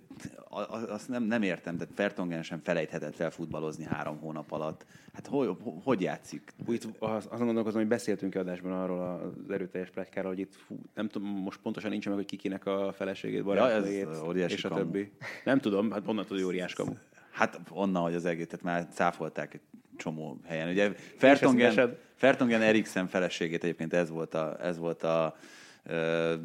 [0.88, 4.86] azt nem, nem értem, de Fertongen sem felejthetett el futballozni három hónap alatt.
[5.14, 5.50] Hát hogy,
[5.84, 6.54] hogy játszik?
[6.68, 11.08] Itt az- azon gondolkozom, hogy beszéltünk adásban arról az erőteljes pletykáról, hogy itt fú, nem
[11.08, 14.82] tudom, most pontosan nincs meg, hogy kikinek a feleségét, barátnőjét, óriási és a kamu.
[14.82, 15.12] többi.
[15.46, 16.94] Nem tudom, hát onnan tudja, óriás kamu.
[17.40, 19.62] Hát onnan, hogy az egész, tehát már cáfolták egy
[19.98, 20.70] csomó helyen.
[20.70, 21.98] Ugye Fertongen?
[22.16, 25.36] Fertongen Eriksen feleségét egyébként ez volt, a, ez volt a,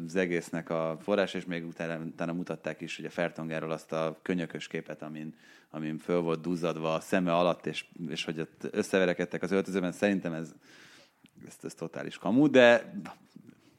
[0.05, 4.67] az egésznek a forrás, és még utána, utána mutatták is ugye Fertongerről azt a könyökös
[4.67, 5.35] képet, amin,
[5.69, 9.91] amin föl volt duzzadva a szeme alatt, és, és hogy ott összeverekedtek az öltözőben.
[9.91, 10.53] Szerintem ez,
[11.47, 12.93] ez, ez totális kamu, de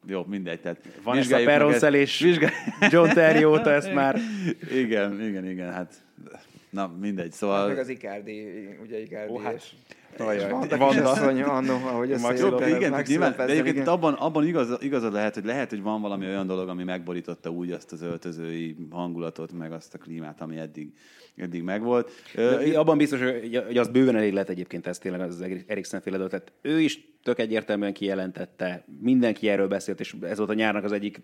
[0.07, 0.61] jó, mindegy.
[0.61, 2.53] Tehát Van ez a Peronszel és vizsgál-
[2.91, 4.19] John Terry óta ezt már
[4.73, 6.05] igen, igen, igen, hát
[6.77, 7.69] na mindegy, Hát szóval...
[7.69, 9.73] meg az Icardi, ugye Icardi Ó, hát, és,
[10.19, 11.01] ajaj, és Vanda Vanda.
[11.01, 12.67] kisasszony annó, ahogy Jó, összejött.
[12.67, 16.27] igen, nyilván, de egyébként itt abban, abban igaz, igazad lehet, hogy lehet, hogy van valami
[16.27, 20.93] olyan dolog, ami megborította úgy azt az öltözői hangulatot, meg azt a klímát, ami eddig,
[21.37, 22.11] eddig megvolt.
[22.35, 26.17] De abban biztos, hogy hogy az bőven elég lehet egyébként ez tényleg az Eriksen féle
[26.17, 26.31] dolog.
[26.31, 30.93] Tehát ő is tök egyértelműen kijelentette, mindenki erről beszélt, és ez volt a nyárnak az
[30.93, 31.21] egyik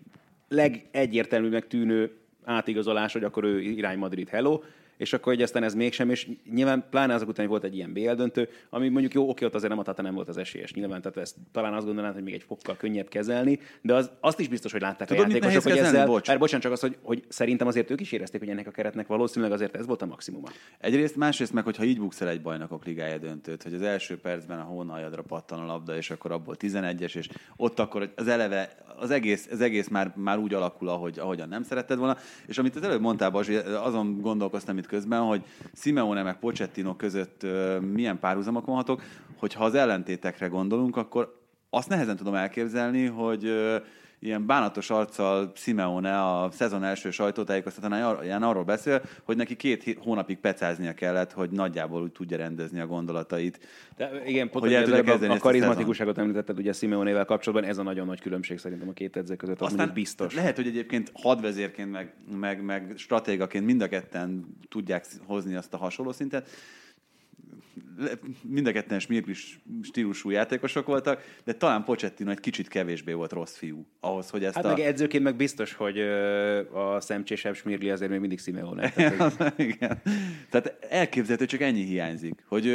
[0.47, 2.11] legegyértelműbbnek tűnő
[2.43, 4.59] átigazolás, hogy akkor ő irány Madrid, hello,
[4.97, 7.93] és akkor, hogy aztán ez mégsem, és nyilván pláne azok után, hogy volt egy ilyen
[7.93, 10.73] BL döntő, ami mondjuk jó, oké, ott azért nem a Tata nem volt az esélyes
[10.73, 14.39] nyilván, tehát ezt talán azt gondolnád, hogy még egy fokkal könnyebb kezelni, de az, azt
[14.39, 15.97] is biztos, hogy látták Tudod, a játékosok, hogy kezelni?
[15.97, 16.27] ezzel, Bocs.
[16.27, 16.37] Bocs.
[16.37, 19.53] bocsánat, csak az, hogy, hogy szerintem azért ők is érezték, hogy ennek a keretnek valószínűleg
[19.53, 20.47] azért ez volt a maximuma.
[20.79, 24.59] Egyrészt, másrészt meg, hogyha így buksz el egy bajnokok ligája döntőt, hogy az első percben
[24.59, 29.11] a hónaljadra pattan a labda, és akkor abból 11-es, és ott akkor az eleve, az
[29.11, 32.17] egész, az egész már, már úgy alakul, ahogy, ahogyan nem szeretted volna.
[32.47, 37.45] És amit az előbb mondtál, Bazsi, azon gondolkoztam itt közben, hogy Simeone meg Pochettino között
[37.93, 39.01] milyen párhuzamok vonhatok,
[39.37, 43.51] hogyha az ellentétekre gondolunk, akkor azt nehezen tudom elképzelni, hogy
[44.23, 50.93] ilyen bánatos arccal Simeone a szezon első sajtótájékoztatóján arról beszél, hogy neki két hónapig pecáznia
[50.93, 53.59] kellett, hogy nagyjából úgy tudja rendezni a gondolatait.
[53.97, 58.05] De igen, pont Hogy el a, a karizmatikuságot említetted ugye Simeonével kapcsolatban, ez a nagyon
[58.05, 60.35] nagy különbség szerintem a két edző között, az Aztán biztos.
[60.35, 65.77] lehet, hogy egyébként hadvezérként, meg, meg, meg stratégaként mind a ketten tudják hozni azt a
[65.77, 66.49] hasonló szintet.
[68.41, 73.55] Mind a ketten smirglis stílusú játékosok voltak, de talán Pochettino egy kicsit kevésbé volt rossz
[73.55, 74.67] fiú ahhoz, hogy ezt Hát a...
[74.67, 75.99] meg edzőként meg biztos, hogy
[76.73, 78.89] a szemcsésebb Smirli azért még mindig Simeone.
[78.91, 80.01] Tehát, hogy- Igen.
[80.49, 82.65] Tehát elképzelhető, csak ennyi hiányzik, hogy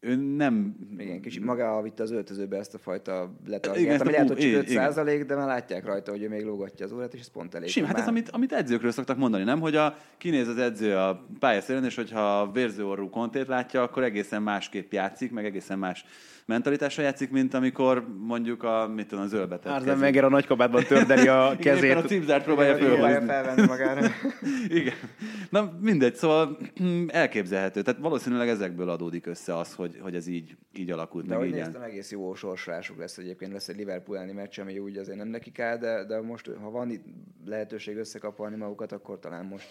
[0.00, 0.76] ő, nem...
[0.98, 4.38] Igen, kicsit magával vitte az öltözőbe ezt a fajta Igen, letargiát, ezt ami lehet, hogy
[4.38, 4.82] csak 5 igen.
[4.82, 7.68] százalék, de már látják rajta, hogy ő még lógatja az órát, és ez pont elég.
[7.68, 9.60] Sim, hát Már- ez, amit, amit edzőkről szoktak mondani, nem?
[9.60, 14.92] Hogy a, kinéz az edző a pályaszélen, és hogyha vérzőorrú kontét látja, akkor egészen másképp
[14.92, 16.04] játszik, meg egészen más
[16.48, 21.28] mentalitással játszik, mint amikor mondjuk a, mit tudom, a zöldbetett Arzen Wenger a nagykabátban tördeli
[21.28, 22.06] a Igen, éppen a kezét.
[22.08, 23.26] cipzárt próbálja próbálja fölhozni.
[23.26, 24.06] felvenni magára.
[24.80, 24.94] Igen.
[25.50, 26.58] Na mindegy, szóval
[27.06, 27.82] elképzelhető.
[27.82, 31.48] Tehát valószínűleg ezekből adódik össze az, hogy, hogy ez így, így alakult, De meg ahogy
[31.48, 35.18] így néztem, egész jó sorsolásuk lesz egyébként, lesz egy Liverpool elleni meccs, ami úgy azért
[35.18, 37.04] nem nekik áll, de, de most, ha van itt
[37.46, 39.66] lehetőség összekapolni magukat, akkor talán most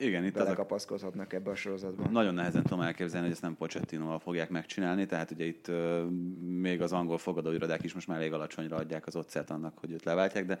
[0.00, 2.08] Igen, itt az a belekapaszkodhatnak ebbe a sorozatba.
[2.08, 6.04] Nagyon nehezen tudom elképzelni, hogy ezt nem Pochettinoval fogják megcsinálni, tehát ugye itt ö,
[6.40, 10.04] még az angol fogadóirodák is most már elég alacsonyra adják az otcát annak, hogy őt
[10.04, 10.60] leváltják, de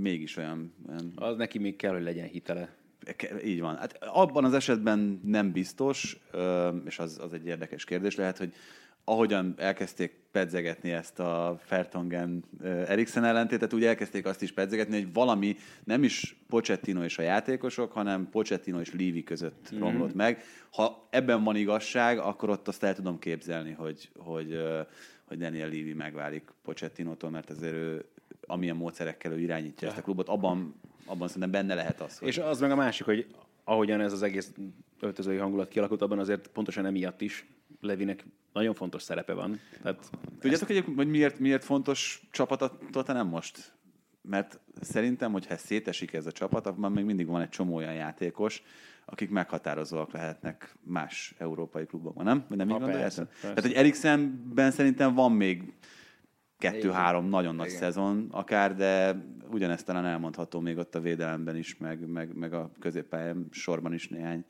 [0.00, 2.76] mégis olyan, olyan Az neki még kell, hogy legyen hitele.
[3.44, 3.76] Így van.
[3.76, 6.18] Hát abban az esetben nem biztos,
[6.84, 8.52] és az, az egy érdekes kérdés lehet, hogy
[9.08, 15.56] ahogyan elkezdték pedzegetni ezt a Fertongen Eriksen ellentétet, úgy elkezdték azt is pedzegetni, hogy valami
[15.84, 19.78] nem is Pochettino és a játékosok, hanem Pochettino és Levy között mm.
[19.78, 20.42] romlott meg.
[20.72, 24.62] Ha ebben van igazság, akkor ott azt el tudom képzelni, hogy, hogy,
[25.24, 28.04] hogy Daniel Levy megválik Pochettinótól, mert azért ő,
[28.46, 30.74] amilyen módszerekkel ő irányítja ezt a klubot, abban,
[31.06, 33.26] abban szerintem benne lehet az, hogy És az meg a másik, hogy
[33.64, 34.52] ahogyan ez az egész
[35.00, 37.46] öltözői hangulat kialakult, abban azért pontosan emiatt is
[37.80, 39.60] Levinek nagyon fontos szerepe van.
[39.82, 40.10] Tehát
[40.40, 43.72] Tudjátok egyébként, hogy miért, miért fontos csapat a Tottenham most?
[44.22, 48.62] Mert szerintem, hogyha szétesik ez a csapat, akkor még mindig van egy csomó olyan játékos,
[49.04, 52.44] akik meghatározóak lehetnek más európai klubokban, nem?
[52.48, 53.28] Vagy nem így persze.
[53.40, 55.72] Tehát, hogy Eriksenben szerintem van még
[56.58, 57.78] kettő-három nagyon nagy Igen.
[57.78, 62.70] szezon akár, de ugyanezt talán elmondható még ott a védelemben is, meg, meg, meg a
[62.78, 64.44] középpályán sorban is néhány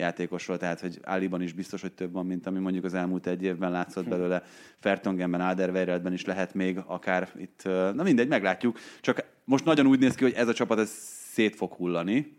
[0.00, 3.42] játékosról, tehát hogy Aliban is biztos, hogy több van, mint ami mondjuk az elmúlt egy
[3.42, 4.42] évben látszott belőle.
[4.78, 7.62] Fertongenben, Alderweirelben is lehet még akár itt,
[7.94, 8.78] na mindegy, meglátjuk.
[9.00, 10.90] Csak most nagyon úgy néz ki, hogy ez a csapat ez
[11.32, 12.38] szét fog hullani,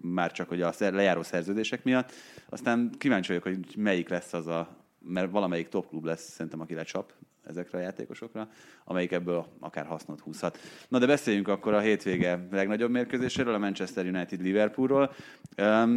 [0.00, 2.12] már csak hogy a lejáró szerződések miatt.
[2.48, 6.74] Aztán kíváncsi vagyok, hogy melyik lesz az a, mert valamelyik top klub lesz, szerintem, aki
[6.74, 7.12] lecsap
[7.48, 8.48] ezekre a játékosokra,
[8.84, 10.58] amelyik ebből akár hasznot húzhat.
[10.88, 15.12] Na de beszéljünk akkor a hétvége legnagyobb mérkőzéséről, a Manchester United Liverpoolról.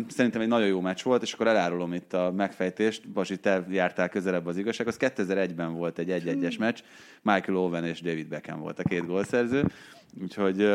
[0.07, 3.09] Szerintem egy nagyon jó meccs volt, és akkor elárulom itt a megfejtést.
[3.09, 4.97] Basi, te jártál közelebb az igazsághoz.
[4.99, 6.79] 2001-ben volt egy 1-1-es meccs.
[7.21, 9.65] Michael Owen és David Beckham volt a két gólszerző.
[10.21, 10.69] Úgyhogy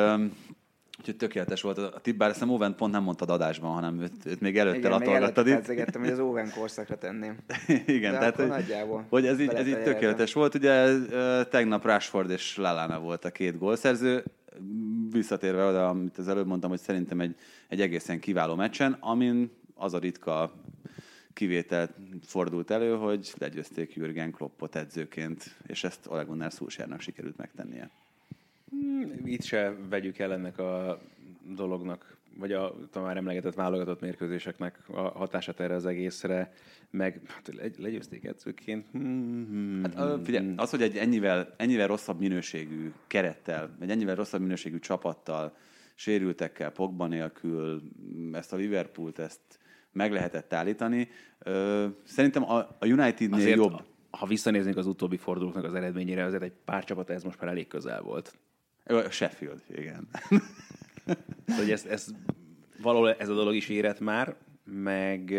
[1.00, 4.40] Úgyhogy tökéletes volt a tipp, bár nem Owen pont nem mondtad adásban, hanem őt, őt
[4.40, 5.54] még előtte Igen, latolgattad itt.
[5.54, 7.36] pedzegettem, hogy az Owen korszakra tenném.
[7.86, 10.54] Igen, De tehát hogy, nagyjából hogy ez így, ez így tökéletes volt.
[10.54, 10.98] Ugye
[11.44, 14.24] tegnap Rashford és Lalana volt a két gólszerző.
[15.10, 17.34] Visszatérve oda, amit az előbb mondtam, hogy szerintem egy,
[17.68, 20.52] egy egészen kiváló meccsen, amin az a ritka
[21.32, 21.94] kivétel
[22.26, 27.90] fordult elő, hogy legyőzték Jürgen Kloppot edzőként, és ezt Ole Gunnar Solskjaernak sikerült megtennie.
[29.30, 31.00] Itt se vegyük el ennek a
[31.54, 36.52] dolognak, vagy a talán már emlegetett válogatott mérkőzéseknek a hatását erre az egészre,
[36.90, 38.86] meg hát legy- legyőzték edzőként.
[38.92, 44.78] Hmm, Hát, figyelj, az, hogy egy ennyivel, ennyivel rosszabb minőségű kerettel, egy ennyivel rosszabb minőségű
[44.78, 45.56] csapattal,
[45.94, 47.82] sérültekkel, Pogba nélkül,
[48.32, 49.40] ezt a Liverpoolt, ezt
[49.92, 51.08] meg lehetett állítani.
[52.04, 53.82] Szerintem a, a Unitednél Azért, jobb.
[54.10, 57.66] ha visszanéznénk az utóbbi fordulóknak az eredményére, azért egy pár csapat ez most már elég
[57.66, 58.38] közel volt.
[59.10, 60.08] Sheffield, igen.
[60.12, 60.44] Tehát,
[61.58, 62.06] hogy ez, ez
[62.82, 65.32] valahol ez a dolog is érett már, meg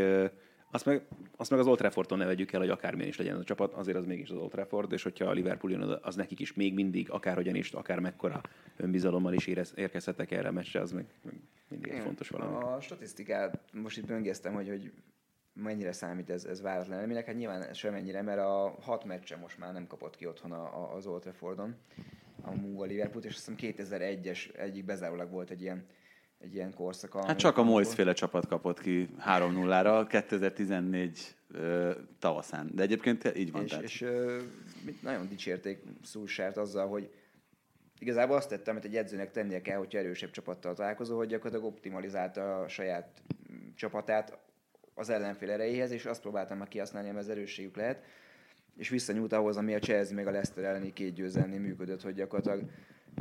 [0.71, 3.43] azt meg, azt meg az Old Traffordon ne vegyük el, hogy akármilyen is legyen a
[3.43, 6.53] csapat, azért az mégis az Old Trafford, és hogyha a Liverpool jön, az nekik is
[6.53, 8.41] még mindig, akárhogyan is, akár mekkora
[8.77, 11.33] önbizalommal is érez, érkezhettek erre a meccsre, az meg, meg
[11.67, 12.63] mindig egy fontos valami.
[12.63, 14.91] A statisztikát most itt böngésztem, hogy, hogy
[15.53, 17.25] mennyire számít ez, ez váratlan eredménynek.
[17.25, 20.95] Hát nyilván semennyire, mert a hat meccse most már nem kapott ki otthon a, a,
[20.95, 21.75] az Old Traffordon
[22.41, 25.85] a a Liverpool, és azt hiszem 2001-es egyik bezárólag volt egy ilyen,
[26.39, 27.25] egy ilyen korszaka.
[27.25, 32.69] Hát csak a Moyes féle csapat kapott ki 3-0-ra 2014 ö, tavaszán.
[32.73, 33.63] De egyébként így van.
[33.63, 33.83] És, tehát.
[33.83, 34.41] és ö,
[35.01, 37.09] nagyon dicsérték Szulsárt azzal, hogy
[37.99, 42.61] igazából azt tettem, amit egy edzőnek tennie kell, hogyha erősebb csapattal találkozó, hogy gyakorlatilag optimalizálta
[42.61, 43.21] a saját
[43.51, 44.37] mm, csapatát
[44.93, 48.03] az ellenfél erejéhez, és azt próbáltam meg kihasználni, ami az erősségük lehet.
[48.81, 52.69] És visszanyúlt ahhoz, ami a Chelsea meg a Leicester elleni két győzelmi működött, hogy gyakorlatilag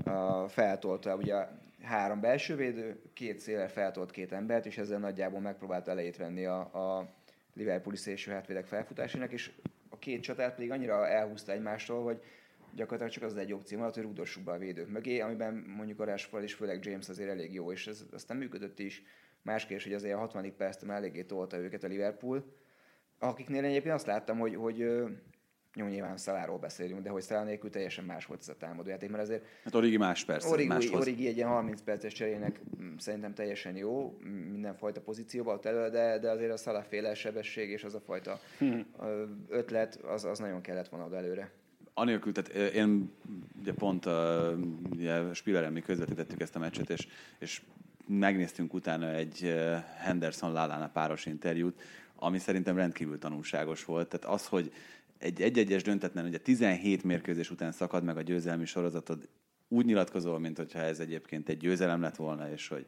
[0.05, 1.47] uh, feltolta ugye
[1.83, 6.59] három belső védő, két széle feltolt két embert, és ezzel nagyjából megpróbálta elejét venni a,
[6.59, 7.15] a
[7.55, 9.53] Liverpooli szélső hátvédek felfutásának, és
[9.89, 12.23] a két csatát pedig annyira elhúzta egymástól, hogy
[12.75, 16.05] gyakorlatilag csak az egy opció maradt, hogy rúgdossuk be a védők mögé, amiben mondjuk a
[16.05, 19.03] Rashford és főleg James azért elég jó, és ez aztán működött is.
[19.43, 20.57] Más kérdés, hogy azért a 60.
[20.57, 22.45] percben eléggé tolta őket a Liverpool,
[23.19, 24.87] akiknél egyébként azt láttam, hogy, hogy
[25.75, 29.23] jó, nyilván Szaláról beszélünk, de hogy Szalá nélkül teljesen más volt ez a támadójáték, mert
[29.23, 31.01] azért Hát Origi más persze, Origi, máshoz.
[31.01, 34.19] Origi egy ilyen 30 perces cserének mm, szerintem teljesen jó,
[34.51, 38.41] mindenfajta pozícióban ott elő, de, de azért a Salah féle sebesség és az a fajta
[39.01, 41.51] ö, ötlet, az, az nagyon kellett volna oda előre.
[41.95, 43.13] Anélkül, tehát én
[43.61, 44.53] ugye pont a
[44.91, 47.09] ugye Spillerrel mi közvetítettük ezt a meccset, és,
[47.39, 47.63] és
[48.07, 49.55] megnéztünk utána egy
[49.97, 51.81] Henderson Lallana páros interjút,
[52.17, 54.09] ami szerintem rendkívül tanulságos volt.
[54.09, 54.73] Tehát az, hogy
[55.21, 59.29] egy egy-egyes döntetlen, ugye 17 mérkőzés után szakad meg a győzelmi sorozatod,
[59.69, 62.87] úgy nyilatkozol, mint hogyha ez egyébként egy győzelem lett volna, és hogy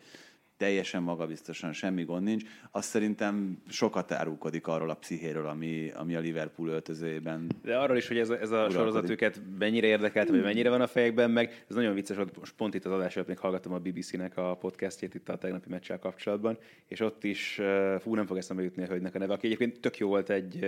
[0.56, 6.20] teljesen magabiztosan, semmi gond nincs, az szerintem sokat árulkodik arról a pszichéről, ami, ami a
[6.20, 10.42] Liverpool öltözőjében De arról is, hogy ez a, ez a sorozat őket mennyire érdekelt, vagy
[10.42, 13.28] mennyire van a fejekben, meg ez nagyon vicces, hogy most pont itt az adás előtt
[13.28, 18.00] még hallgattam a BBC-nek a podcastjét itt a tegnapi meccsel kapcsolatban, és ott is, uh,
[18.00, 20.66] fú, nem fog eszembe jutni a hölgynek a neve, aki egyébként tök jó volt egy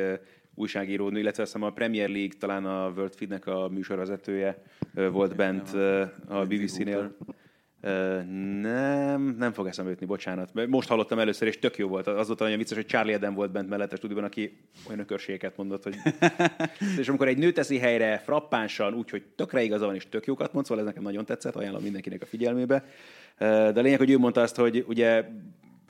[0.54, 4.62] uh, újságíró nő, illetve azt hiszem a Premier League, talán a World Feed-nek a műsorvezetője
[4.94, 5.68] volt bent
[6.28, 7.16] a BBC-nél.
[8.60, 10.66] Nem, nem fog eszembe jutni, bocsánat.
[10.68, 12.06] Most hallottam először, és tök jó volt.
[12.06, 15.56] Az volt olyan vicces, hogy Charlie Eden volt bent mellette a stúdióban, aki olyan ökörségeket
[15.56, 15.96] mondott, hogy...
[17.00, 20.52] és amikor egy nő teszi helyre frappánsan, úgy, hogy tökre igaza van, és tök jókat
[20.52, 22.84] mond, szóval ez nekem nagyon tetszett, ajánlom mindenkinek a figyelmébe.
[23.38, 25.24] De a lényeg, hogy ő mondta azt, hogy ugye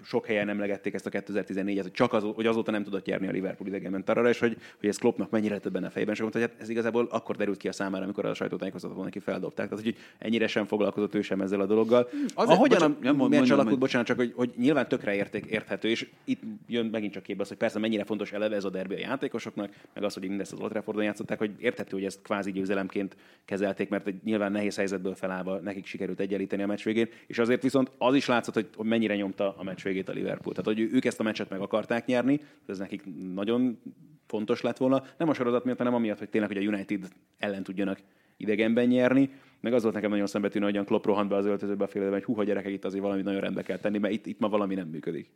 [0.05, 3.31] sok helyen emlegették ezt a 2014-et, hogy csak az, hogy azóta nem tudott nyerni a
[3.31, 6.39] Liverpool idegenben arra, és hogy, hogy ez Kloppnak mennyire lett benne a fejében, és mondta,
[6.39, 9.69] hogy hát ez igazából akkor derült ki a számára, amikor a sajtótájékoztatóban neki feldobták.
[9.69, 12.09] Tehát, hogy ennyire sem foglalkozott ő sem ezzel a dologgal.
[12.35, 15.15] Azért- Ahogyan bocsánat, a nem, mond- meccs mondjam, alakult, bocsánat, csak hogy, hogy nyilván tökre
[15.15, 18.65] érték, érthető, és itt jön megint csak képbe az, hogy persze mennyire fontos eleve ez
[18.65, 22.05] a derbi a játékosoknak, meg az, hogy mindezt az Old Traffordon játszották, hogy érthető, hogy
[22.05, 26.83] ezt kvázi győzelemként kezelték, mert egy nyilván nehéz helyzetből felállva nekik sikerült egyenlíteni a meccs
[26.85, 30.55] végén, és azért viszont az is látszott, hogy mennyire nyomta a meccs végét a Liverpool.
[30.55, 33.03] Tehát, hogy ők ezt a meccset meg akarták nyerni, ez nekik
[33.35, 33.79] nagyon
[34.27, 35.03] fontos lett volna.
[35.19, 37.99] Nem a sorozat miatt, hanem amiatt, hogy tényleg, hogy a United ellen tudjanak
[38.37, 39.31] idegenben nyerni.
[39.61, 42.25] Meg az volt nekem nagyon szembetűnő, hogy Klopp rohant be az öltözőbe a fél hogy
[42.25, 44.89] húha gyerekek, itt azért valami nagyon rendbe kell tenni, mert itt, itt ma valami nem
[44.89, 45.31] működik.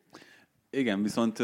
[0.71, 1.39] Igen, viszont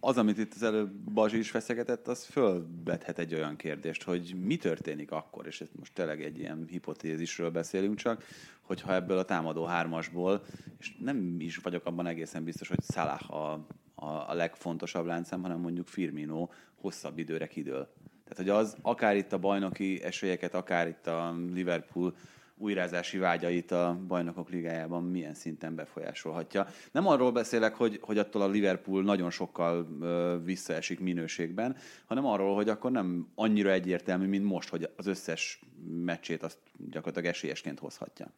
[0.00, 4.56] az, amit itt az előbb Bazsi is feszegetett, az fölvethet egy olyan kérdést, hogy mi
[4.56, 8.24] történik akkor, és ez most tényleg egy ilyen hipotézisről beszélünk csak,
[8.60, 10.44] hogyha ebből a támadó hármasból,
[10.78, 13.52] és nem is vagyok abban egészen biztos, hogy Salah a,
[13.94, 17.88] a, a legfontosabb láncem, hanem mondjuk Firmino hosszabb időre kidől.
[18.24, 22.14] Tehát, hogy az akár itt a bajnoki esélyeket, akár itt a Liverpool
[22.58, 26.66] újrázási vágyait a bajnokok ligájában milyen szinten befolyásolhatja.
[26.92, 32.54] Nem arról beszélek, hogy, hogy attól a Liverpool nagyon sokkal ö, visszaesik minőségben, hanem arról,
[32.54, 35.62] hogy akkor nem annyira egyértelmű, mint most, hogy az összes
[36.04, 38.32] meccsét azt gyakorlatilag esélyesként hozhatja.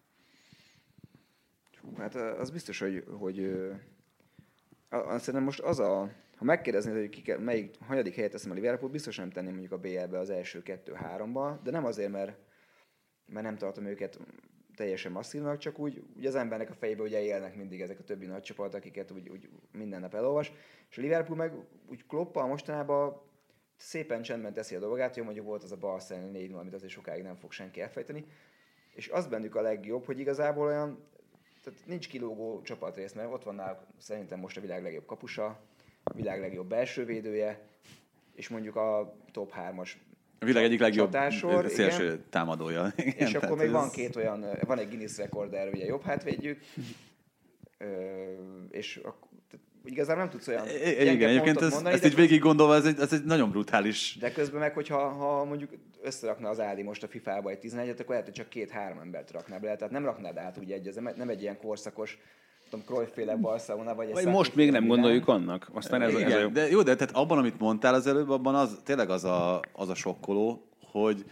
[1.97, 3.61] Hát az biztos, hogy, hogy
[4.89, 8.91] azt szerintem most az a, ha megkérdeznéd, hogy ki melyik, hanyadik helyet teszem a Liverpool,
[8.91, 12.37] biztos nem tenném mondjuk a BL-be az első kettő-háromba, de nem azért, mert,
[13.33, 14.19] mert nem tartom őket
[14.77, 18.27] teljesen masszívnak, csak úgy, úgy az embernek a fejébe ugye élnek mindig ezek a többi
[18.27, 20.53] nagy csapat, akiket úgy, úgy minden nap elolvas,
[20.91, 21.53] és a Liverpool meg
[21.89, 23.23] úgy kloppal mostanában
[23.77, 27.23] szépen csendben teszi a dolgát, jó mondjuk volt az a Barcelona 4 amit azért sokáig
[27.23, 28.25] nem fog senki elfejteni,
[28.95, 31.05] és az bennük a legjobb, hogy igazából olyan,
[31.63, 35.47] tehát nincs kilógó csapatrész, mert ott van náluk szerintem most a világ legjobb kapusa,
[36.03, 37.69] a világ legjobb belső védője,
[38.35, 39.93] és mondjuk a top 3-as
[40.43, 42.25] A világ egyik legjobb csatásor, szélső igen.
[42.31, 42.93] támadója.
[42.97, 46.59] Igen, És akkor még ez- van két olyan, van egy Guinness rekorder, ugye jobb hátvédjük,
[48.71, 49.29] és akkor,
[49.85, 52.85] igazából nem tudsz olyan I- gyenge Igen, egyébként ez, mondani, ezt így végig gondolva, ez
[52.85, 55.71] egy, ez egy nagyon brutális de közben meg, hogyha ha mondjuk
[56.03, 59.59] összerakna az Ádi most a FIFA-ba egy 11-et, akkor lehet, hogy csak két-három embert rakná
[59.59, 59.77] bele.
[59.77, 62.19] Tehát nem raknád át úgy egy, ez nem egy ilyen korszakos,
[62.71, 65.71] tudom, Cruyff-féle Barcelona, vagy Vagy most még nem gondoljuk annak.
[65.73, 66.49] Aztán ez, a- ez a Igen, jó.
[66.49, 69.89] de jó, de tehát abban, amit mondtál az előbb, abban az, tényleg az a, az
[69.89, 71.25] a sokkoló, hogy,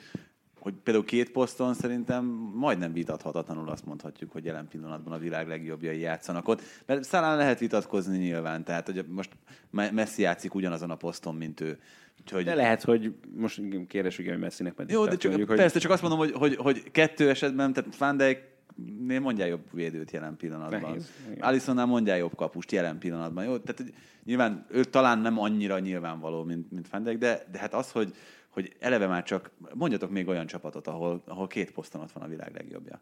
[0.61, 2.25] hogy például két poszton szerintem
[2.55, 6.63] majdnem vitathatatlanul azt mondhatjuk, hogy jelen pillanatban a világ legjobbjai játszanak ott.
[6.87, 9.31] Mert szálán lehet vitatkozni nyilván, tehát hogy most
[9.71, 11.79] Me- Messi játszik ugyanazon a poszton, mint ő.
[12.21, 15.59] Úgyhogy, De lehet, hogy most kérdés, igen, hogy messzinek meddig jó, de csak, mondjuk, hogy-
[15.59, 18.57] persze, csak azt mondom, hogy, hogy, hogy kettő esetben, tehát Van Dijk
[18.99, 20.81] Miért mondjál jobb védőt jelen pillanatban?
[20.81, 21.11] Nehéz.
[21.39, 23.45] Alissonnál mondjál jobb kapust jelen pillanatban.
[23.45, 23.95] Jó, tehát hogy
[24.25, 28.15] nyilván ő talán nem annyira nyilvánvaló, mint, mint Dijk, de, de hát az, hogy,
[28.49, 32.29] hogy eleve már csak, mondjatok még olyan csapatot, ahol, ahol két poszton ott van a
[32.29, 33.01] világ legjobbja.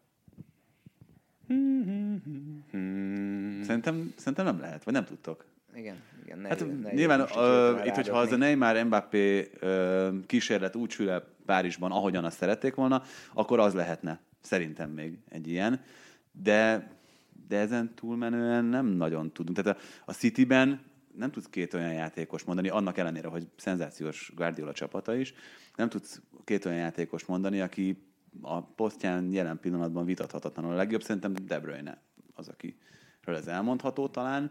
[3.63, 5.45] Szerintem, szerintem nem lehet, vagy nem tudtok.
[5.75, 6.45] Igen, igen.
[6.45, 8.37] Hát nehéz- nehéz nyilván uh, itt, hogyha az a.
[8.37, 13.03] Neymar Mbappé uh, kísérlet úgy sül el Párizsban, ahogyan azt szerették volna,
[13.35, 14.21] akkor az lehetne.
[14.47, 15.81] Szerintem még egy ilyen.
[16.33, 16.91] De,
[17.49, 19.57] de ezen túlmenően nem nagyon tudunk.
[19.57, 20.81] Tehát a, a Cityben
[21.15, 25.35] nem tudsz két olyan játékos mondani, annak ellenére, hogy szenzációs Guardiola csapata is,
[25.77, 28.03] nem tudsz két olyan játékos mondani, aki
[28.41, 31.03] a posztján jelen pillanatban vitathatatlanul a legjobb.
[31.03, 32.03] Szerintem De Bruyne
[32.35, 34.51] az, akiről ez elmondható talán.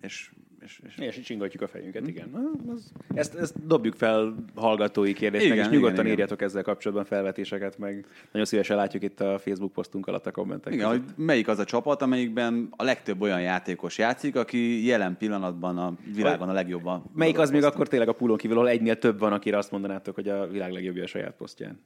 [0.00, 0.32] És,
[0.64, 2.28] és, és És csingatjuk a fejünket, igen.
[2.32, 6.16] Na, Az, ezt, ezt dobjuk fel hallgatói kérdésnek, Igen, és nyugodtan igen, igen.
[6.16, 10.72] írjatok ezzel kapcsolatban felvetéseket, meg nagyon szívesen látjuk itt a Facebook posztunk alatt a kommentek
[10.72, 11.04] Igen, között.
[11.04, 15.96] hogy melyik az a csapat, amelyikben a legtöbb olyan játékos játszik, aki jelen pillanatban a
[16.14, 17.04] világon a legjobban.
[17.14, 17.74] Melyik az még poszton.
[17.76, 20.72] akkor tényleg a pulon kívül, ahol egynél több van, akire azt mondanátok, hogy a világ
[20.72, 21.80] legjobbja a saját posztján?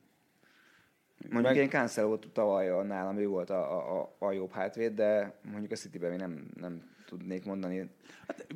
[1.30, 4.94] Mondjuk Meg- én Cancelo tavaly a- nálam ő volt a, a, a, a jobb hátvéd,
[4.94, 7.88] de mondjuk a Cityben még nem, nem tudnék mondani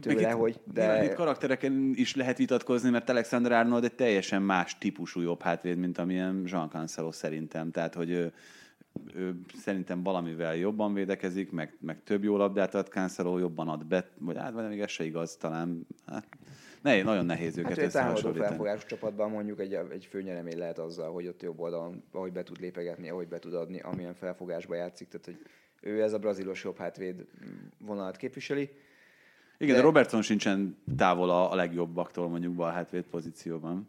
[0.01, 0.61] tőle, Meg itt- hogy...
[0.75, 5.43] nyilván itt De karaktereken is lehet vitatkozni, mert Alexander Arnold egy teljesen más típusú jobb
[5.43, 7.71] hátvéd, mint amilyen Jean Cancelo szerintem.
[7.71, 8.33] Tehát, hogy ő,
[9.15, 14.09] ő szerintem valamivel jobban védekezik, meg, meg több jó labdát ad, Cancelo jobban ad be,
[14.19, 15.87] vagy hát vagy még ez se igaz talán.
[16.07, 16.27] Hát,
[16.83, 18.49] ne, nagyon nehéz őket hát összehasonlítani.
[18.49, 22.61] felfogású csapatban mondjuk egy, egy főnyeremény lehet azzal, hogy ott jobb oldalon, ahogy be tud
[22.61, 25.09] lépegetni, ahogy be tud adni, amilyen felfogásba játszik.
[25.09, 25.39] Tehát, hogy
[25.81, 27.27] ő ez a brazilos jobb hátvéd
[27.79, 28.71] vonalat képviseli.
[29.59, 33.89] Igen, de De- Robertson sincsen távol a, a legjobbaktól mondjuk bal hátvéd pozícióban.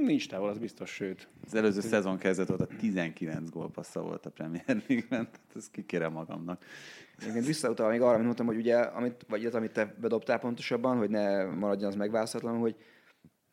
[0.00, 1.28] Nincs távol, az biztos, sőt.
[1.46, 6.64] Az előző szezon kezdet óta 19 gólpassza volt a Premier League-ben, tehát ezt kikérem magamnak.
[7.20, 10.96] Egyébként visszautalva még arra, amit mondtam, hogy ugye, amit, vagy az, amit te bedobtál pontosabban,
[10.96, 12.76] hogy ne maradjon az megválaszolatlan, hogy,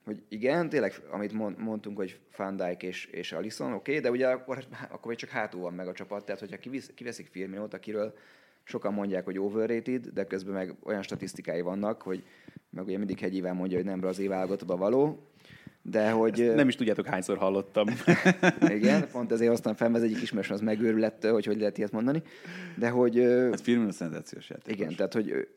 [0.05, 4.11] hogy igen, tényleg, amit mond, mondtunk, hogy Van Dijk és, és Alisson, oké, okay, de
[4.11, 7.73] ugye akkor, akkor még csak hátul van meg a csapat, tehát hogyha kivisz, kiveszik Firminót,
[7.73, 8.13] akiről
[8.63, 12.23] sokan mondják, hogy overrated, de közben meg olyan statisztikái vannak, hogy
[12.69, 15.27] meg ugye mindig hegyével mondja, hogy nem brazil válogatottba való,
[15.85, 16.51] de hogy...
[16.55, 17.87] Nem is tudjátok, hányszor hallottam.
[18.77, 21.91] Igen, pont ezért hoztam fel, az egyik ismerősöm az megőrül ettől, hogy hogy lehet ilyet
[21.91, 22.21] mondani.
[22.75, 23.17] De hogy...
[23.49, 24.79] Hát Firmino szenzációs játékos.
[24.79, 25.47] Igen, tehát hogy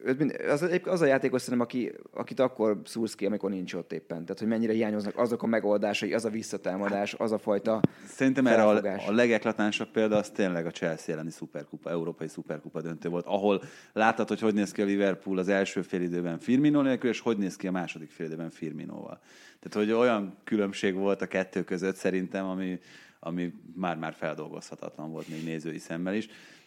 [0.48, 4.22] az, az a játékos szerintem, aki, akit akkor szúrsz ki, amikor nincs ott éppen.
[4.22, 8.62] Tehát, hogy mennyire hiányoznak azok a megoldásai, az a visszatámadás, az a fajta Szerintem erre
[8.62, 13.62] a, a legeklatánsabb példa az tényleg a Chelsea elleni szuperkupa, európai szuperkupa döntő volt, ahol
[13.92, 17.56] láttad, hogy hogy néz ki a Liverpool az első félidőben Firmino nélkül, és hogy néz
[17.56, 19.20] ki a második félidőben Firminóval.
[19.60, 22.80] Tehát, hogy olyan különbség volt a kettő között szerintem, ami,
[23.20, 26.26] ami már-már feldolgozhatatlan volt még nézői szemmel is.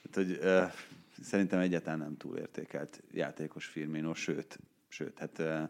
[0.10, 0.64] Tehát, hogy ö,
[1.24, 5.62] szerintem egyáltalán nem túlértékelt játékos Firmino, sőt, sőt, hát ö,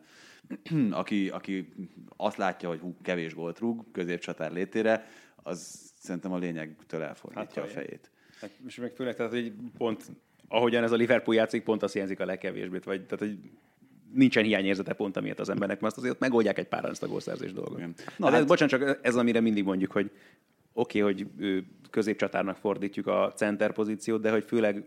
[1.02, 1.74] aki, aki
[2.18, 7.72] azt látja, hogy hú, kevés gólt rúg középcsatár létére, az szerintem a lényegtől elfordítja Hát,
[7.72, 8.12] a fejét.
[8.42, 10.12] Hát, és meg főleg, tehát, hogy pont
[10.50, 13.40] ahogyan ez a Liverpool játszik, pont azt hiányzik a legkevésbé, vagy tehát, hogy
[14.14, 17.54] nincsen hiányérzete pont amiatt az embernek, mert azt azért megoldják egy pár ezt a gólszerzés
[17.54, 17.78] dolgot.
[17.78, 17.94] Igen.
[18.18, 20.12] Na, hát, ez, bocsánat, csak ez, amire mindig mondjuk, hogy
[20.74, 21.28] oké, okay, hogy
[21.90, 24.86] középcsatárnak fordítjuk a center pozíciót, de hogy főleg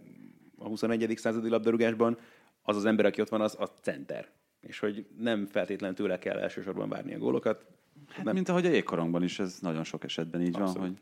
[0.58, 1.16] a 21.
[1.16, 2.18] századi labdarúgásban
[2.62, 4.28] az az ember, aki ott van, az a center.
[4.60, 7.66] És hogy nem feltétlenül tőle kell elsősorban várni a gólokat.
[8.16, 10.76] Hát, nem, mint ahogy a jégkorongban is, ez nagyon sok esetben így Abszolút.
[10.76, 10.98] van,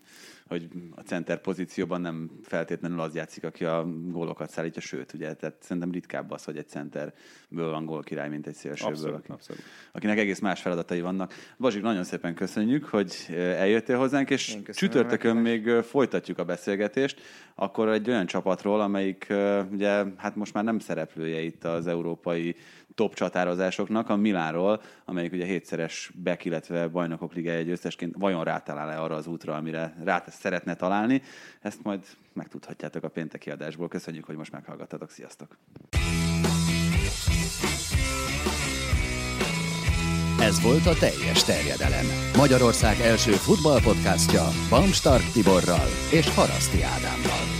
[0.49, 5.35] hogy, hogy a center pozícióban nem feltétlenül az játszik, aki a gólokat szállítja, sőt, ugye,
[5.35, 9.31] tehát szerintem ritkább az, hogy egy centerből van gól király, mint egy szélsőből, Abszolút, aki,
[9.31, 9.63] abszolút.
[9.93, 11.35] akinek egész más feladatai vannak.
[11.59, 17.21] Bazsik, nagyon szépen köszönjük, hogy eljöttél hozzánk, és csütörtökön még folytatjuk a beszélgetést,
[17.55, 19.27] akkor egy olyan csapatról, amelyik
[19.71, 22.57] ugye, hát most már nem szereplője itt az európai
[22.95, 29.15] top csatározásoknak, a Milánról, amelyik ugye hétszeres Beck, illetve bajnokok ligája győztesként vajon rátalál-e arra
[29.15, 31.23] az útra, amire rá szeretne találni.
[31.61, 32.01] Ezt majd
[32.33, 33.89] megtudhatjátok a pénteki adásból.
[33.89, 35.11] Köszönjük, hogy most meghallgattatok.
[35.11, 35.57] Sziasztok!
[40.41, 42.07] Ez volt a teljes terjedelem.
[42.37, 47.60] Magyarország első futballpodcastja Bamstark Tiborral és Haraszti Ádámmal.